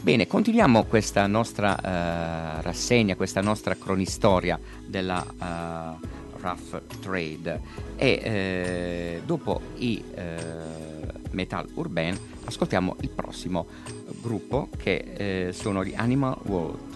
Bene, 0.00 0.26
continuiamo 0.26 0.82
questa 0.86 1.24
nostra 1.28 1.76
uh, 1.76 2.60
rassegna, 2.62 3.14
questa 3.14 3.40
nostra 3.40 3.76
cronistoria 3.76 4.58
della 4.84 5.24
uh, 5.24 6.21
Rough 6.42 6.82
Trade 7.00 7.60
e 7.96 8.20
eh, 8.22 9.22
dopo 9.24 9.60
i 9.76 10.02
eh, 10.14 10.36
Metal 11.30 11.66
Urban 11.74 12.18
ascoltiamo 12.44 12.96
il 13.00 13.08
prossimo 13.08 13.66
gruppo 14.20 14.68
che 14.76 15.46
eh, 15.46 15.52
sono 15.52 15.84
gli 15.84 15.94
Animal 15.94 16.36
World. 16.44 16.91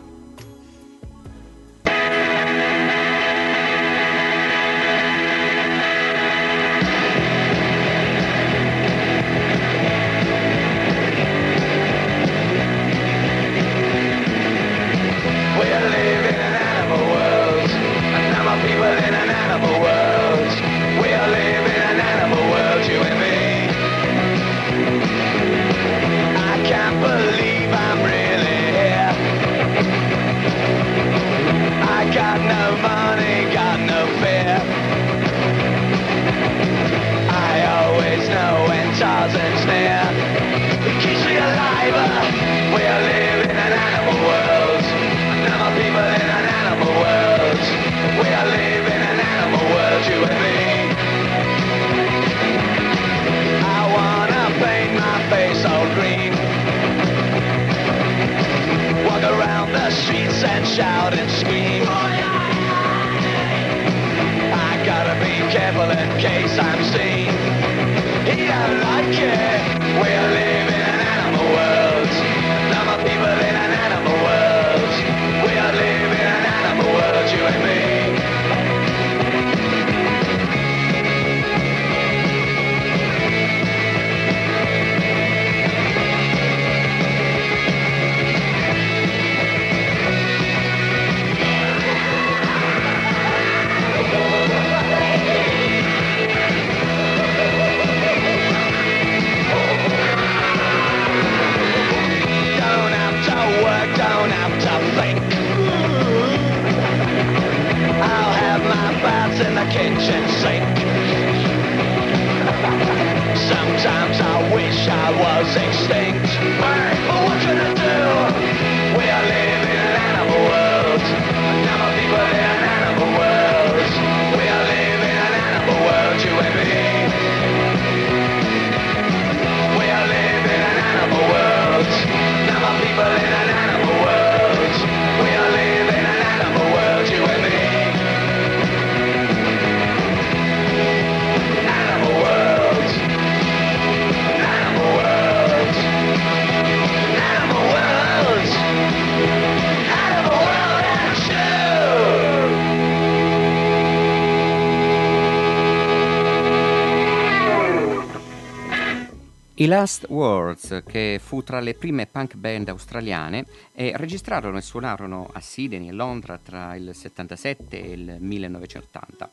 I 159.67 159.69
Last 159.69 160.07
Words, 160.11 160.85
che 160.87 161.21
fu 161.21 161.43
tra 161.43 161.59
le 161.59 161.75
prime 161.75 162.07
punk 162.07 162.37
band 162.37 162.69
australiane, 162.69 163.47
eh, 163.73 163.91
registrarono 163.97 164.59
e 164.59 164.63
suonarono 164.63 165.29
a 165.33 165.41
Sydney 165.41 165.89
e 165.89 165.93
Londra 165.93 166.39
tra 166.39 166.77
il 166.77 166.95
77 166.95 167.83
e 167.83 167.91
il 167.91 168.17
1980. 168.21 169.29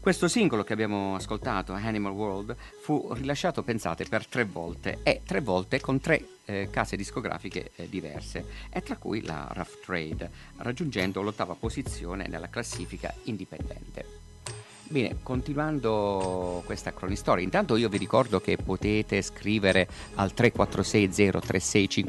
Questo 0.00 0.26
singolo 0.26 0.64
che 0.64 0.72
abbiamo 0.72 1.14
ascoltato, 1.14 1.74
Animal 1.74 2.10
World, 2.10 2.56
fu 2.80 3.12
rilasciato, 3.12 3.62
pensate, 3.62 4.04
per 4.06 4.26
tre 4.26 4.42
volte 4.42 4.98
e 5.04 5.22
tre 5.24 5.40
volte 5.40 5.78
con 5.78 6.00
tre 6.00 6.26
eh, 6.46 6.66
case 6.72 6.96
discografiche 6.96 7.70
eh, 7.76 7.88
diverse, 7.88 8.46
e 8.70 8.82
tra 8.82 8.96
cui 8.96 9.22
la 9.22 9.46
Rough 9.52 9.84
Trade, 9.84 10.28
raggiungendo 10.56 11.22
l'ottava 11.22 11.54
posizione 11.54 12.26
nella 12.26 12.48
classifica 12.48 13.14
indipendente. 13.26 14.17
Bene, 14.90 15.18
continuando 15.22 16.62
questa 16.64 16.94
cronistoria, 16.94 17.44
intanto 17.44 17.76
io 17.76 17.90
vi 17.90 17.98
ricordo 17.98 18.40
che 18.40 18.56
potete 18.56 19.20
scrivere 19.20 19.86
al 20.14 20.32
346 20.32 21.30
036 21.40 22.06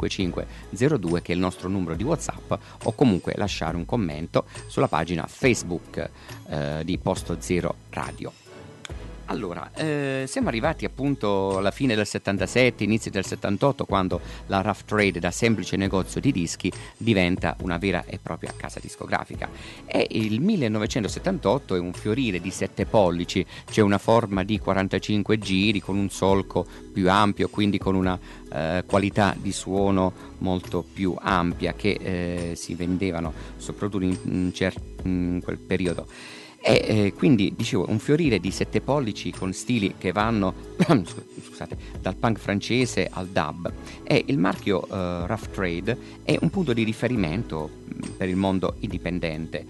02 0.98 1.22
che 1.22 1.34
è 1.34 1.36
il 1.36 1.42
nostro 1.42 1.68
numero 1.68 1.96
di 1.96 2.04
WhatsApp 2.04 2.54
o 2.84 2.94
comunque 2.94 3.34
lasciare 3.36 3.76
un 3.76 3.86
commento 3.86 4.46
sulla 4.68 4.88
pagina 4.88 5.28
Facebook 5.28 6.10
eh, 6.48 6.82
di 6.86 6.98
Posto 6.98 7.36
Zero 7.42 7.76
Radio. 7.90 8.39
Allora, 9.30 9.70
eh, 9.76 10.24
siamo 10.26 10.48
arrivati 10.48 10.86
appunto 10.86 11.60
alla 11.60 11.70
fine 11.70 11.94
del 11.94 12.08
77, 12.08 12.84
inizi 12.84 13.12
del 13.12 13.24
78, 13.24 13.86
quando 13.86 14.20
la 14.48 14.62
Rough 14.62 14.86
Trade 14.86 15.20
da 15.20 15.30
semplice 15.30 15.76
negozio 15.76 16.20
di 16.20 16.32
dischi 16.32 16.72
diventa 16.98 17.56
una 17.62 17.78
vera 17.78 18.04
e 18.08 18.18
propria 18.18 18.52
casa 18.58 18.80
discografica. 18.80 19.48
E 19.86 20.08
il 20.10 20.42
1978 20.42 21.76
è 21.76 21.80
un 21.80 21.94
fiorire 21.94 22.40
di 22.40 22.50
7 22.50 22.88
pollici, 22.88 23.46
c'è 23.70 23.82
una 23.82 24.00
forma 24.00 24.44
di 24.44 24.58
45 24.58 25.38
giri 25.38 25.80
con 25.80 25.96
un 25.96 26.10
solco 26.10 26.66
più 26.92 27.08
ampio, 27.08 27.50
quindi 27.50 27.78
con 27.78 27.94
una 27.94 28.18
eh, 28.52 28.84
qualità 28.88 29.36
di 29.40 29.52
suono 29.52 30.12
molto 30.40 30.84
più 30.92 31.14
ampia 31.20 31.74
che 31.74 32.00
eh, 32.02 32.56
si 32.56 32.74
vendevano 32.74 33.32
soprattutto 33.58 34.06
in, 34.06 34.18
in, 34.24 34.52
cer- 34.56 34.82
in 35.04 35.40
quel 35.44 35.60
periodo. 35.60 36.08
E 36.62 36.74
eh, 36.88 37.14
quindi 37.14 37.54
dicevo 37.56 37.86
un 37.88 38.00
fiorire 38.00 38.40
di 38.40 38.52
sette 38.52 38.82
pollici 38.82 39.32
con 39.32 39.54
stili 39.54 39.96
che 39.98 40.12
vanno 40.12 40.54
scusate, 41.46 41.78
dal 42.02 42.16
punk 42.16 42.38
francese 42.38 43.10
al 43.12 43.28
dub. 43.28 43.72
E 44.04 44.24
il 44.28 44.38
marchio 44.38 44.86
uh, 44.88 45.26
Rough 45.26 45.50
Trade 45.52 45.98
è 46.24 46.38
un 46.42 46.50
punto 46.50 46.74
di 46.74 46.84
riferimento 46.84 47.70
per 48.18 48.30
il 48.30 48.36
mondo 48.36 48.76
indipendente 48.80 49.66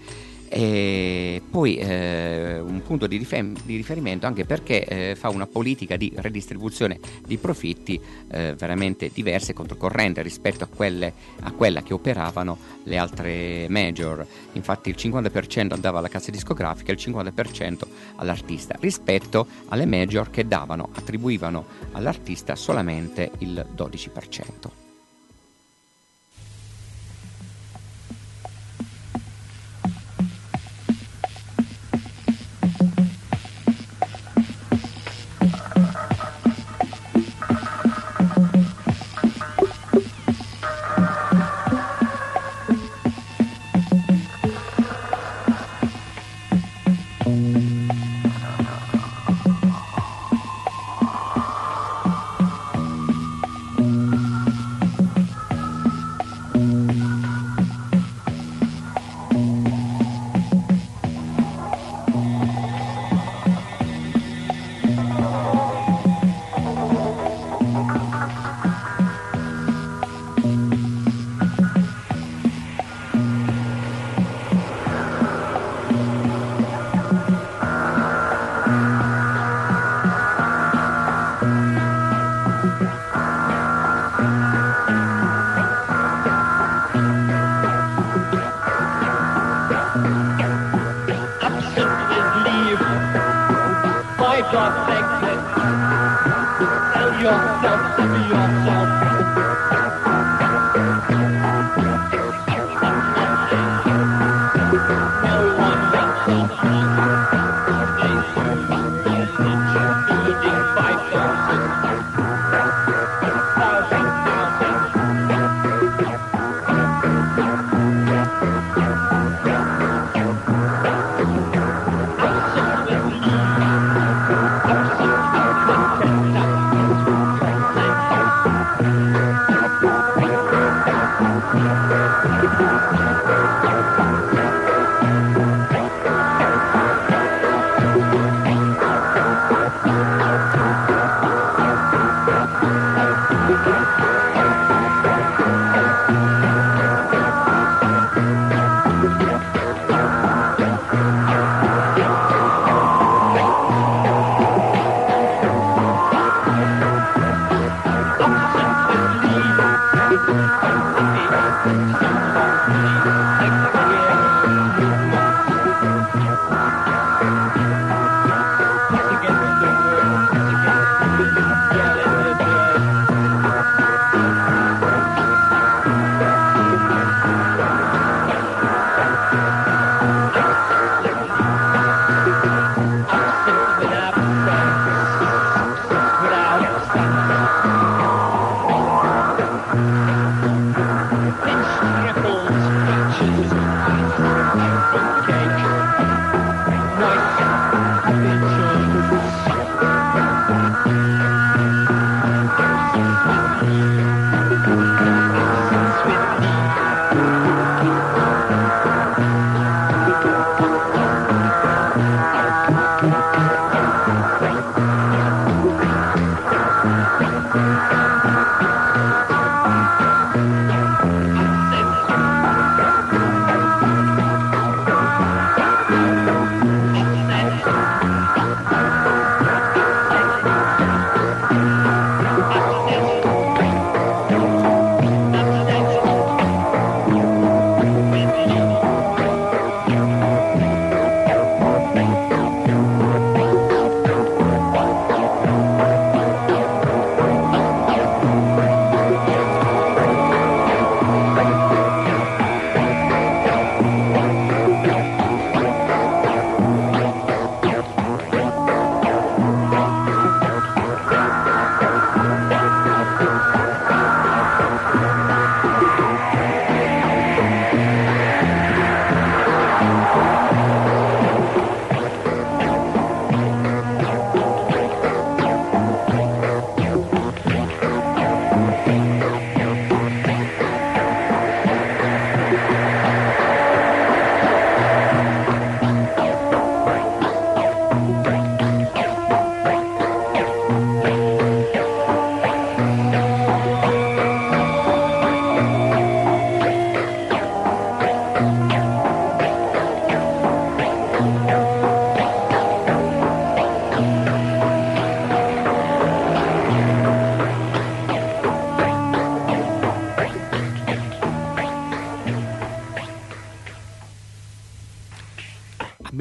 e 0.52 1.40
poi 1.48 1.76
eh, 1.76 2.58
un 2.58 2.82
punto 2.82 3.06
di, 3.06 3.18
rifer- 3.18 3.62
di, 3.62 3.76
riferimento 3.76 4.26
anche 4.26 4.44
perché 4.44 4.84
eh, 4.84 5.14
fa 5.14 5.28
una 5.28 5.46
politica 5.46 5.96
di 5.96 6.12
redistribuzione 6.16 6.98
di 7.24 7.36
profitti 7.36 8.00
eh, 8.32 8.56
veramente 8.56 9.12
diversa 9.14 9.52
e 9.52 9.54
controcorrente 9.54 10.22
rispetto 10.22 10.64
a, 10.64 10.66
quelle, 10.66 11.12
a, 11.42 11.52
quella 11.52 11.84
che 11.84 11.94
operavano 11.94 12.58
le 12.82 12.96
altre 12.98 13.68
major. 13.68 14.26
Infatti 14.54 14.90
il 14.90 14.96
50% 14.98 15.72
andava 15.72 16.00
alla 16.00 16.08
casa 16.08 16.32
discografica 16.32 16.90
e 16.90 16.96
il 16.96 17.00
50% 17.00 17.82
all'artista 18.16 18.76
rispetto 18.80 19.46
alle 19.68 19.86
major 19.86 20.30
che 20.30 20.48
davano, 20.48 20.88
attribuivano 20.92 21.64
all'artista 21.92 22.56
solamente 22.56 23.30
il 23.38 23.64
12%. 23.76 24.79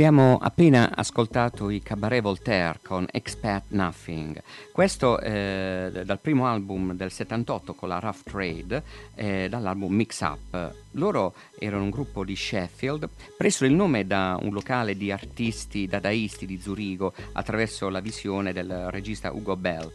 Abbiamo 0.09 0.39
appena 0.41 0.89
ascoltato 0.95 1.69
i 1.69 1.83
Cabaret 1.83 2.23
Voltaire 2.23 2.79
con 2.81 3.05
Expat 3.11 3.65
Nothing. 3.67 4.41
Questo 4.71 5.19
eh, 5.19 6.01
dal 6.03 6.19
primo 6.19 6.47
album 6.47 6.93
del 6.93 7.11
78 7.11 7.75
con 7.75 7.89
la 7.89 7.99
Rough 7.99 8.23
Trade, 8.23 8.81
eh, 9.13 9.47
dall'album 9.47 9.93
Mix 9.93 10.19
Up. 10.21 10.73
Loro 10.93 11.35
erano 11.59 11.83
un 11.83 11.91
gruppo 11.91 12.25
di 12.25 12.35
Sheffield, 12.35 13.07
preso 13.37 13.65
il 13.65 13.73
nome 13.73 14.07
da 14.07 14.35
un 14.41 14.51
locale 14.51 14.97
di 14.97 15.11
artisti 15.11 15.85
dadaisti 15.85 16.47
di 16.47 16.59
Zurigo 16.59 17.13
attraverso 17.33 17.87
la 17.89 17.99
visione 17.99 18.51
del 18.51 18.87
regista 18.89 19.31
Ugo 19.31 19.55
Bell. 19.57 19.91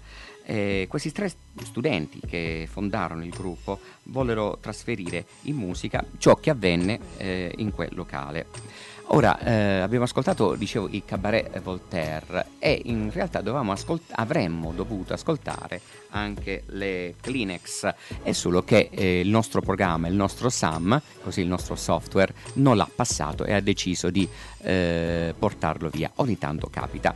Eh, 0.47 0.87
questi 0.89 1.11
tre 1.11 1.33
studenti 1.63 2.21
che 2.21 2.69
fondarono 2.71 3.25
il 3.25 3.31
gruppo 3.31 3.81
vollero 4.05 4.59
trasferire 4.61 5.25
in 5.43 5.57
musica 5.57 6.05
ciò 6.19 6.35
che 6.37 6.51
avvenne 6.51 7.01
eh, 7.17 7.53
in 7.57 7.73
quel 7.73 7.91
locale. 7.95 8.47
Ora 9.09 9.39
eh, 9.39 9.81
abbiamo 9.81 10.05
ascoltato, 10.05 10.55
dicevo, 10.55 10.89
il 10.91 11.03
cabaret 11.05 11.61
Voltaire 11.61 12.47
e 12.59 12.81
in 12.85 13.11
realtà 13.13 13.43
ascolt- 13.71 14.11
avremmo 14.13 14.73
dovuto 14.73 15.13
ascoltare 15.13 15.81
anche 16.11 16.63
le 16.69 17.15
Kleenex, 17.21 17.95
è 18.23 18.33
solo 18.33 18.63
che 18.63 18.89
eh, 18.91 19.21
il 19.21 19.29
nostro 19.29 19.61
programma, 19.61 20.09
il 20.09 20.15
nostro 20.15 20.49
SAM, 20.49 21.01
così 21.23 21.43
il 21.43 21.49
nostro 21.49 21.77
software, 21.77 22.33
non 22.55 22.77
l'ha 22.77 22.89
passato 22.93 23.45
e 23.45 23.53
ha 23.53 23.61
deciso 23.61 24.11
di 24.11 24.29
eh, 24.63 25.35
portarlo 25.39 25.91
via. 25.91 26.11
Ogni 26.17 26.39
tanto 26.39 26.69
capita. 26.71 27.15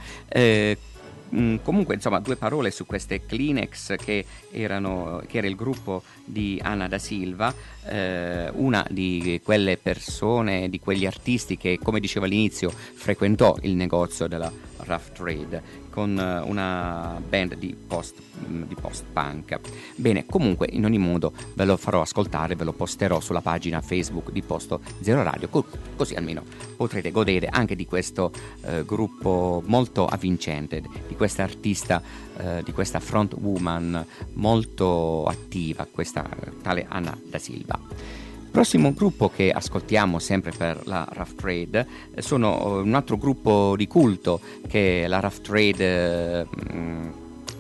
Mm, 1.35 1.57
comunque, 1.63 1.95
insomma, 1.95 2.21
due 2.21 2.37
parole 2.37 2.71
su 2.71 2.87
queste 2.87 3.27
Kleenex 3.27 3.97
che, 3.97 4.25
erano, 4.51 5.23
che 5.27 5.39
era 5.39 5.47
il 5.47 5.57
gruppo 5.57 6.03
di 6.25 6.59
Anna 6.63 6.89
da 6.89 6.99
Silva, 6.99 7.53
eh, 7.87 8.51
una 8.55 8.87
di 8.89 9.41
quelle 9.45 9.77
persone, 9.77 10.71
di 10.71 10.81
quegli 10.81 11.05
artisti 11.05 11.57
che, 11.57 11.79
come 11.83 12.01
dicevo 12.01 12.25
all'inizio, 12.25 12.71
frequentò 12.71 13.57
il 13.63 13.75
negozio 13.75 14.27
della 14.27 14.51
Rough 14.79 15.13
Trade 15.13 15.88
con 15.99 16.17
eh, 16.17 16.39
una 16.49 17.21
band 17.29 17.57
di 17.57 17.75
post, 17.75 18.23
mm, 18.47 18.63
di 18.69 18.77
post 18.77 19.03
punk. 19.13 19.59
Bene, 19.97 20.27
comunque 20.27 20.69
in 20.71 20.85
ogni 20.85 20.99
modo 20.99 21.33
ve 21.55 21.65
lo 21.65 21.77
farò 21.77 22.03
ascoltare, 22.03 22.55
ve 22.55 22.63
lo 22.63 22.73
posterò 22.73 23.19
sulla 23.19 23.41
pagina 23.41 23.81
Facebook 23.81 24.31
di 24.31 24.43
Posto 24.43 24.81
Zero 25.01 25.25
Radio, 25.25 25.49
così 25.97 26.15
almeno 26.15 26.45
potrete 26.77 27.11
godere 27.11 27.49
anche 27.49 27.75
di 27.75 27.85
questo 27.85 28.31
eh, 28.63 28.85
gruppo 28.85 29.61
molto 29.67 30.07
avvincente, 30.07 30.81
di 30.81 31.17
questa 31.17 31.43
artista, 31.43 32.01
eh, 32.37 32.63
di 32.63 32.71
questa 32.71 33.01
front 33.01 33.35
woman 33.37 34.07
molto 34.35 35.25
attiva, 35.25 35.85
questa 35.91 36.29
tale 36.63 36.87
Anna 36.89 37.19
da 37.25 37.39
Silva. 37.39 38.28
Prossimo 38.59 38.93
gruppo 38.93 39.29
che 39.29 39.53
ascoltiamo 39.53 40.19
sempre 40.19 40.51
per 40.51 40.81
la 40.87 41.07
Rough 41.13 41.37
Trade 41.37 41.87
eh, 42.13 42.23
sono 42.23 42.59
eh, 42.59 42.81
un 42.81 42.93
altro 42.95 43.17
gruppo 43.17 43.77
di 43.77 43.87
culto 43.87 44.41
che 44.67 45.05
la 45.07 45.21
Rough 45.21 45.43
Trade 45.43 46.41
eh, 46.41 46.47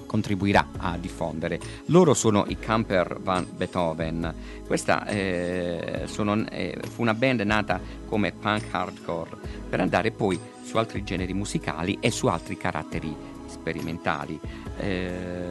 contribuirà 0.06 0.70
a 0.76 0.98
diffondere. 0.98 1.61
Loro 1.87 2.14
sono 2.14 2.46
i 2.48 2.58
Camper 2.58 3.20
Van 3.22 3.46
Beethoven. 3.48 4.34
Questa 4.66 5.06
eh, 5.06 6.02
sono, 6.06 6.44
eh, 6.50 6.76
fu 6.88 7.02
una 7.02 7.14
band 7.14 7.42
nata 7.42 7.80
come 8.04 8.32
punk 8.32 8.64
hardcore 8.68 9.37
per 9.68 9.78
andare 9.78 10.11
poi 10.11 10.37
su 10.64 10.78
altri 10.78 11.04
generi 11.04 11.32
musicali 11.32 11.98
e 12.00 12.11
su 12.11 12.26
altri 12.26 12.56
caratteri 12.56 13.38
sperimentali. 13.48 14.38
Eh, 14.78 15.50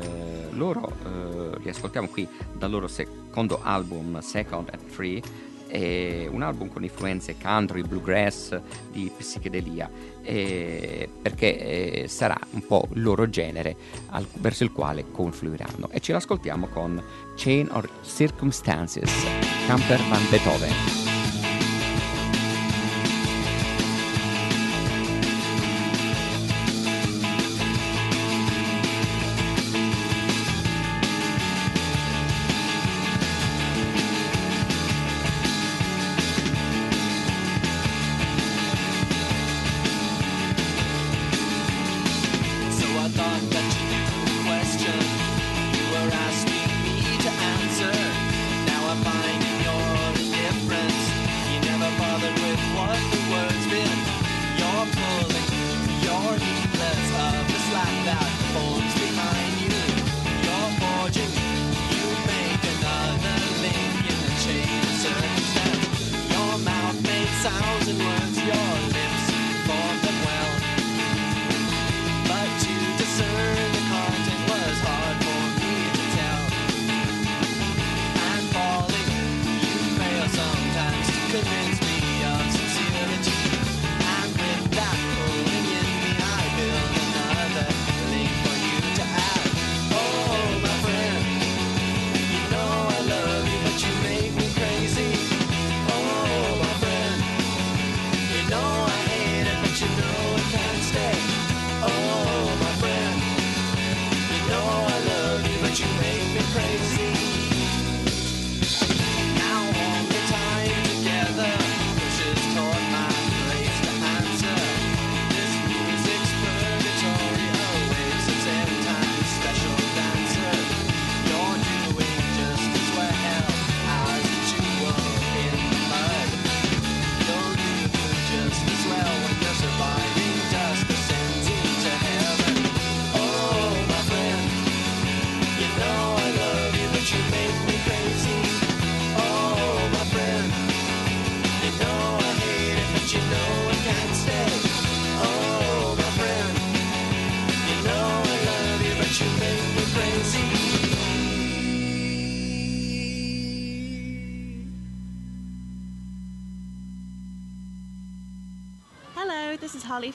loro 0.52 0.92
eh, 1.04 1.60
li 1.60 1.70
ascoltiamo 1.70 2.08
qui 2.08 2.28
dal 2.54 2.70
loro 2.70 2.88
secondo 2.88 3.60
album 3.62 4.20
Second 4.20 4.70
and 4.72 4.82
Free 4.88 5.22
è 5.68 6.28
un 6.30 6.42
album 6.42 6.70
con 6.70 6.84
influenze 6.84 7.36
country, 7.38 7.82
bluegrass, 7.84 8.60
di 8.92 9.12
psichedelia, 9.16 9.90
eh, 10.24 11.10
perché 11.22 12.04
eh, 12.04 12.08
sarà 12.08 12.38
un 12.52 12.66
po' 12.66 12.88
il 12.94 13.02
loro 13.02 13.30
genere 13.30 13.76
al, 14.10 14.26
verso 14.36 14.64
il 14.64 14.72
quale 14.72 15.06
confluiranno. 15.12 15.90
E 15.92 16.00
ce 16.00 16.14
l'ascoltiamo 16.14 16.68
con 16.68 17.02
Chain 17.36 17.68
of 17.72 17.88
Circumstances, 18.04 19.12
Camper 19.68 20.02
van 20.10 20.26
Beethoven. 20.30 21.07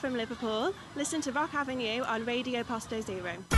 From 0.03 0.17
Liverpool. 0.17 0.73
Listen 0.97 1.21
to 1.21 1.31
Rock 1.31 1.53
Avenue 1.53 2.01
on 2.01 2.25
Radio 2.25 2.61
Posto 2.61 2.99
Zero. 2.99 3.52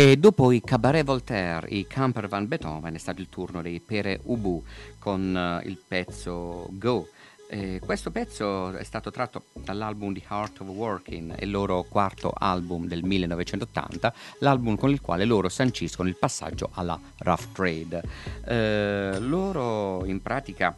E 0.00 0.16
dopo 0.16 0.50
i 0.50 0.62
Cabaret 0.62 1.04
Voltaire, 1.04 1.68
i 1.68 1.86
Camper 1.86 2.26
Van 2.26 2.48
Beethoven, 2.48 2.94
è 2.94 2.98
stato 2.98 3.20
il 3.20 3.28
turno 3.28 3.60
dei 3.60 3.80
Pere 3.80 4.18
Ubu 4.22 4.64
con 4.98 5.36
eh, 5.36 5.68
il 5.68 5.76
pezzo 5.86 6.68
Go. 6.70 7.08
Eh, 7.50 7.82
questo 7.84 8.10
pezzo 8.10 8.70
è 8.70 8.82
stato 8.82 9.10
tratto 9.10 9.44
dall'album 9.52 10.14
The 10.14 10.22
Heart 10.26 10.60
of 10.60 10.68
Working, 10.68 11.42
il 11.42 11.50
loro 11.50 11.82
quarto 11.82 12.32
album 12.34 12.86
del 12.86 13.04
1980, 13.04 14.14
l'album 14.38 14.76
con 14.76 14.88
il 14.88 15.02
quale 15.02 15.26
loro 15.26 15.50
sanciscono 15.50 16.08
il 16.08 16.16
passaggio 16.16 16.70
alla 16.72 16.98
Rough 17.18 17.52
Trade. 17.52 18.02
Eh, 18.46 19.18
loro 19.18 20.06
in 20.06 20.22
pratica 20.22 20.74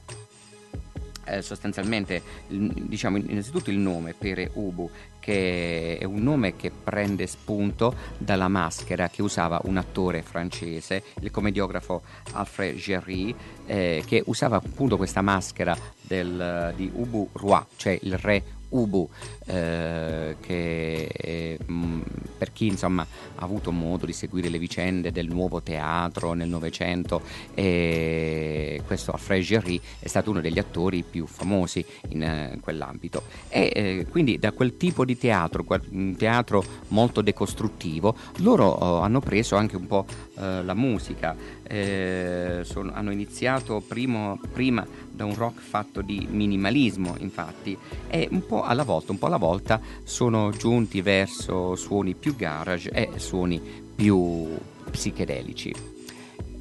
eh, 1.25 1.43
sostanzialmente 1.43 2.23
diciamo 2.47 3.17
innanzitutto 3.17 3.71
il 3.71 3.79
nome 3.79 4.15
Pere 4.15 4.51
Ubu 4.55 4.91
che 5.21 5.99
è 5.99 6.05
un 6.05 6.21
nome 6.23 6.57
che 6.57 6.73
prende 6.73 7.27
spunto 7.29 7.95
dalla 8.19 8.49
maschera 8.49 9.09
che 9.09 9.23
usava 9.23 9.61
un 9.65 9.77
attore 9.77 10.23
francese, 10.23 11.05
il 11.21 11.31
commediografo 11.31 12.03
Alfred 12.33 12.75
Géry, 12.77 13.33
eh, 13.67 14.03
che 14.05 14.25
usava 14.27 14.57
appunto 14.57 14.97
questa 14.97 15.23
maschera 15.23 15.77
del- 16.01 16.73
di 16.75 16.91
Ubu 16.93 17.29
Roi, 17.35 17.63
cioè 17.77 17.97
il 18.03 18.19
re 18.19 18.43
Ubu, 18.73 19.09
eh, 19.47 20.37
che 20.41 21.05
eh, 21.13 21.59
mh, 21.65 22.01
per 22.39 22.53
chi 22.53 22.67
insomma 22.67 23.03
ha 23.03 23.45
avuto 23.45 23.71
modo 23.71 24.07
di 24.07 24.13
seguire 24.13 24.49
le 24.49 24.59
vicende 24.59 25.13
del 25.13 25.29
nuovo 25.29 25.63
teatro 25.63 26.33
nel 26.33 26.49
Novecento, 26.49 27.23
eh, 27.55 28.83
questo 28.87 29.13
Alfred 29.13 29.43
Géry 29.43 29.81
è 29.99 30.09
stato 30.09 30.31
uno 30.31 30.41
degli 30.41 30.59
attori 30.59 31.03
più 31.03 31.27
famosi 31.27 31.85
in 32.09 32.23
eh, 32.23 32.59
quell'ambito. 32.61 33.23
E 33.49 33.73
eh, 33.75 34.07
quindi 34.09 34.39
da 34.39 34.53
quel 34.53 34.77
tipo 34.77 35.05
di 35.05 35.17
teatro, 35.17 35.65
un 35.91 36.17
teatro 36.17 36.65
molto 36.89 37.21
decostruttivo, 37.21 38.17
loro 38.39 38.67
oh, 38.67 39.01
hanno 39.01 39.21
preso 39.21 39.57
anche 39.57 39.77
un 39.77 39.87
po' 39.87 40.07
eh, 40.39 40.63
la 40.63 40.75
musica, 40.75 41.37
eh, 41.73 42.61
sono- 42.65 42.93
hanno 42.93 43.11
iniziato 43.13 43.83
primo- 43.87 44.39
prima 44.53 44.87
da 45.11 45.25
un 45.25 45.35
rock 45.35 45.61
fatto 45.61 46.03
di 46.03 46.27
minimalismo, 46.31 47.15
infatti, 47.19 47.77
e 48.09 48.29
un 48.31 48.45
po' 48.45 48.63
alla 48.63 48.85
volta, 48.85 49.13
un 49.13 49.19
po' 49.19 49.27
alla 49.27 49.39
volta 49.39 49.81
sono 50.05 50.51
giunti 50.51 51.01
verso 51.01 51.75
suoni 51.75 52.15
più 52.15 52.37
garage 52.37 52.91
e 52.91 53.11
suoni 53.17 53.59
più 53.95 54.49
psichedelici. 54.91 55.92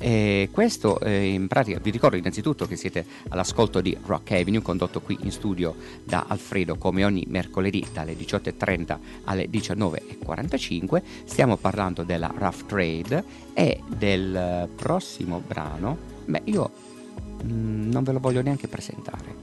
E 0.04 0.50
questo 0.52 1.00
eh, 1.00 1.28
in 1.28 1.46
pratica 1.48 1.78
vi 1.80 1.92
ricordo 1.92 2.16
innanzitutto 2.16 2.66
che 2.66 2.76
siete 2.76 3.06
all'ascolto 3.30 3.82
di 3.82 3.96
Rock 4.04 4.32
Avenue 4.32 4.64
condotto 4.64 5.00
qui 5.00 5.16
in 5.22 5.32
studio 5.32 5.76
da 6.04 6.26
Alfredo 6.28 6.76
come 6.78 7.06
ogni 7.06 7.24
mercoledì 7.28 7.86
dalle 7.94 8.18
18.30 8.18 8.98
alle 9.26 9.48
19.45 9.48 11.02
stiamo 11.26 11.56
parlando 11.58 12.02
della 12.02 12.34
Rough 12.36 12.66
Trade 12.66 13.24
e 13.54 13.80
del 13.96 14.36
eh, 14.36 14.70
prossimo 14.76 15.40
brano. 15.46 15.96
Beh 16.26 16.42
io 16.46 16.72
mm, 17.44 17.92
non 17.92 18.02
ve 18.02 18.12
lo 18.12 18.20
voglio 18.20 18.42
neanche 18.42 18.68
presentare 18.68 19.41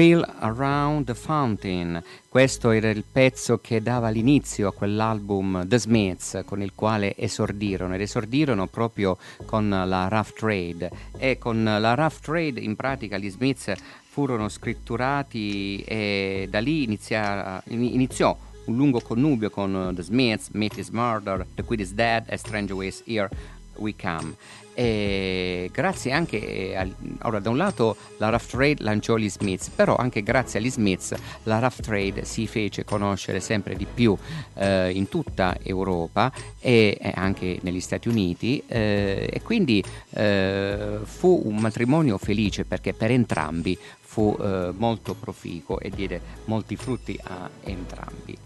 Reel 0.00 0.26
Around 0.38 1.04
the 1.04 1.14
Fountain, 1.14 2.02
questo 2.26 2.70
era 2.70 2.88
il 2.88 3.04
pezzo 3.04 3.58
che 3.58 3.82
dava 3.82 4.08
l'inizio 4.08 4.68
a 4.68 4.72
quell'album 4.72 5.68
The 5.68 5.78
Smiths 5.78 6.40
con 6.46 6.62
il 6.62 6.72
quale 6.74 7.14
esordirono 7.18 7.94
ed 7.94 8.00
esordirono 8.00 8.66
proprio 8.66 9.18
con 9.44 9.68
la 9.68 10.08
Rough 10.08 10.32
Trade 10.32 10.90
e 11.18 11.36
con 11.36 11.62
la 11.62 11.92
Rough 11.92 12.18
Trade 12.22 12.60
in 12.60 12.76
pratica 12.76 13.18
gli 13.18 13.28
Smiths 13.28 13.74
furono 14.08 14.48
scritturati 14.48 15.82
e 15.82 16.48
da 16.48 16.60
lì 16.60 16.84
inizia- 16.84 17.62
ini- 17.66 17.92
iniziò 17.92 18.34
un 18.64 18.76
lungo 18.76 19.02
connubio 19.02 19.50
con 19.50 19.92
The 19.94 20.02
Smiths, 20.02 20.48
Meat 20.52 20.78
is 20.78 20.88
Murder, 20.88 21.46
The 21.54 21.62
Quid 21.62 21.80
is 21.80 21.92
Dead 21.92 22.24
e 22.26 22.38
Strange 22.38 22.72
Ways 22.72 23.02
Here 23.04 23.28
We 23.76 23.94
Come. 24.00 24.34
E 24.74 25.70
grazie 25.72 26.12
anche 26.12 26.74
al, 26.76 26.94
ora 27.22 27.40
da 27.40 27.50
un 27.50 27.56
lato 27.56 27.96
la 28.18 28.28
Rough 28.28 28.46
Trade 28.46 28.76
lanciò 28.78 29.16
gli 29.16 29.28
Smiths, 29.28 29.68
però 29.70 29.96
anche 29.96 30.22
grazie 30.22 30.58
agli 30.58 30.70
Smiths 30.70 31.14
la 31.44 31.58
Rough 31.58 31.80
Trade 31.80 32.24
si 32.24 32.46
fece 32.46 32.84
conoscere 32.84 33.40
sempre 33.40 33.74
di 33.74 33.86
più 33.92 34.16
eh, 34.54 34.90
in 34.90 35.08
tutta 35.08 35.56
Europa 35.62 36.32
e 36.60 36.90
e 37.00 37.12
anche 37.14 37.58
negli 37.62 37.80
Stati 37.80 38.08
Uniti 38.08 38.62
eh, 38.66 39.28
e 39.30 39.42
quindi 39.42 39.82
eh, 40.10 40.98
fu 41.02 41.42
un 41.44 41.56
matrimonio 41.56 42.18
felice 42.18 42.64
perché 42.64 42.92
per 42.92 43.10
entrambi 43.10 43.76
fu 44.00 44.36
eh, 44.40 44.72
molto 44.76 45.14
proficuo 45.14 45.78
e 45.78 45.90
diede 45.90 46.20
molti 46.46 46.76
frutti 46.76 47.18
a 47.22 47.48
entrambi. 47.62 48.36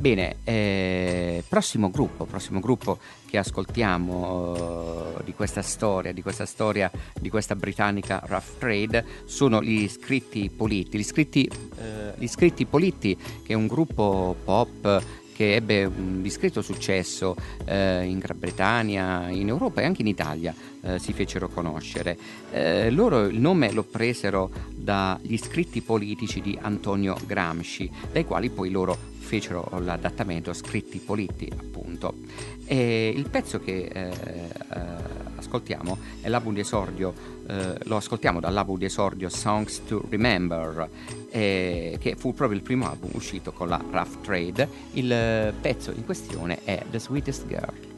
Bene, 0.00 0.36
eh, 0.44 1.44
prossimo 1.46 1.90
gruppo, 1.90 2.24
prossimo 2.24 2.58
gruppo 2.58 2.96
che 3.28 3.36
ascoltiamo 3.36 5.18
eh, 5.18 5.24
di 5.24 5.34
questa 5.34 5.60
storia, 5.60 6.10
di 6.12 6.22
questa 6.22 6.46
storia 6.46 6.90
di 7.20 7.28
questa 7.28 7.54
britannica 7.54 8.22
Rough 8.24 8.56
Trade 8.58 9.04
sono 9.26 9.62
gli 9.62 9.86
Scritti 9.88 10.48
Politti. 10.48 10.96
Gli 10.96 11.02
Scritti, 11.02 11.44
eh, 11.44 12.14
gli 12.16 12.26
Scritti 12.28 12.64
Politti 12.64 13.14
che 13.14 13.52
è 13.52 13.54
un 13.54 13.66
gruppo 13.66 14.34
pop 14.42 15.02
che 15.34 15.54
ebbe 15.54 15.84
un 15.84 16.22
discreto 16.22 16.62
successo 16.62 17.36
eh, 17.66 18.02
in 18.04 18.18
Gran 18.20 18.38
Bretagna, 18.38 19.28
in 19.28 19.48
Europa 19.48 19.82
e 19.82 19.84
anche 19.84 20.00
in 20.00 20.08
Italia 20.08 20.54
eh, 20.80 20.98
si 20.98 21.12
fecero 21.12 21.48
conoscere. 21.48 22.16
Eh, 22.52 22.90
loro 22.90 23.26
il 23.26 23.38
nome 23.38 23.70
lo 23.72 23.82
presero 23.82 24.50
dagli 24.74 25.36
scritti 25.36 25.82
politici 25.82 26.40
di 26.40 26.58
Antonio 26.58 27.18
Gramsci, 27.26 27.90
dai 28.12 28.24
quali 28.24 28.48
poi 28.48 28.70
loro 28.70 29.09
fecero 29.30 29.64
l'adattamento 29.78 30.52
scritti 30.52 30.98
politti 30.98 31.48
appunto. 31.56 32.14
E 32.64 33.12
il 33.14 33.30
pezzo 33.30 33.60
che 33.60 33.88
eh, 33.92 34.08
eh, 34.08 34.78
ascoltiamo 35.36 35.96
è 36.20 36.28
l'album 36.28 36.52
di 36.52 36.60
esordio, 36.60 37.14
eh, 37.46 37.78
lo 37.84 37.96
ascoltiamo 37.96 38.40
dall'album 38.40 38.76
di 38.76 38.86
esordio 38.86 39.28
Songs 39.28 39.82
to 39.86 40.04
Remember, 40.08 40.88
eh, 41.30 41.96
che 42.00 42.16
fu 42.16 42.34
proprio 42.34 42.58
il 42.58 42.64
primo 42.64 42.88
album 42.88 43.10
uscito 43.12 43.52
con 43.52 43.68
la 43.68 43.80
Rough 43.88 44.20
Trade. 44.20 44.68
Il 44.94 45.54
pezzo 45.60 45.92
in 45.92 46.04
questione 46.04 46.64
è 46.64 46.82
The 46.90 46.98
Sweetest 46.98 47.46
Girl. 47.46 47.89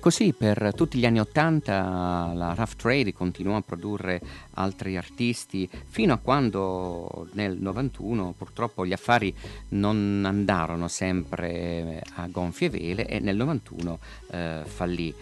Così 0.00 0.32
per 0.32 0.72
tutti 0.74 0.98
gli 0.98 1.06
anni 1.06 1.20
Ottanta 1.20 2.32
la 2.34 2.54
Rough 2.54 2.74
Trade 2.76 3.12
continuò 3.12 3.56
a 3.56 3.60
produrre 3.60 4.20
altri 4.54 4.96
artisti 4.96 5.68
fino 5.86 6.12
a 6.12 6.18
quando 6.18 7.28
nel 7.32 7.56
91 7.58 8.34
purtroppo 8.36 8.84
gli 8.84 8.92
affari 8.92 9.32
non 9.70 10.22
andarono 10.26 10.88
sempre 10.88 12.02
a 12.14 12.26
gonfie 12.26 12.70
vele 12.70 13.06
e 13.06 13.20
nel 13.20 13.36
91 13.36 13.98
eh, 14.30 14.62
fallì. 14.64 15.14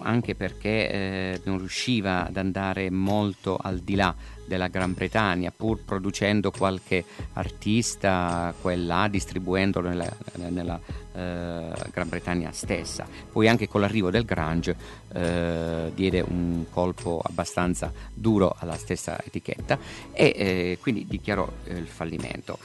Anche 0.00 0.34
perché 0.34 0.90
eh, 0.90 1.40
non 1.44 1.58
riusciva 1.58 2.26
ad 2.26 2.36
andare 2.36 2.90
molto 2.90 3.56
al 3.56 3.78
di 3.78 3.94
là 3.94 4.14
della 4.44 4.68
Gran 4.68 4.92
Bretagna, 4.92 5.50
pur 5.50 5.82
producendo 5.82 6.50
qualche 6.50 7.04
artista 7.32 8.54
qua 8.60 9.08
distribuendolo 9.08 9.88
nella, 9.88 10.16
nella 10.50 10.78
eh, 11.16 11.90
Gran 11.92 12.08
Bretagna 12.08 12.52
stessa. 12.52 13.06
Poi 13.32 13.48
anche 13.48 13.68
con 13.68 13.80
l'arrivo 13.80 14.10
del 14.10 14.24
Grange 14.24 14.76
eh, 15.12 15.92
diede 15.94 16.20
un 16.20 16.66
colpo 16.70 17.20
abbastanza 17.24 17.92
duro 18.12 18.54
alla 18.58 18.76
stessa 18.76 19.18
etichetta 19.24 19.78
e 20.12 20.34
eh, 20.36 20.78
quindi 20.80 21.06
dichiarò 21.06 21.48
eh, 21.64 21.76
il 21.76 21.86
fallimento. 21.86 22.58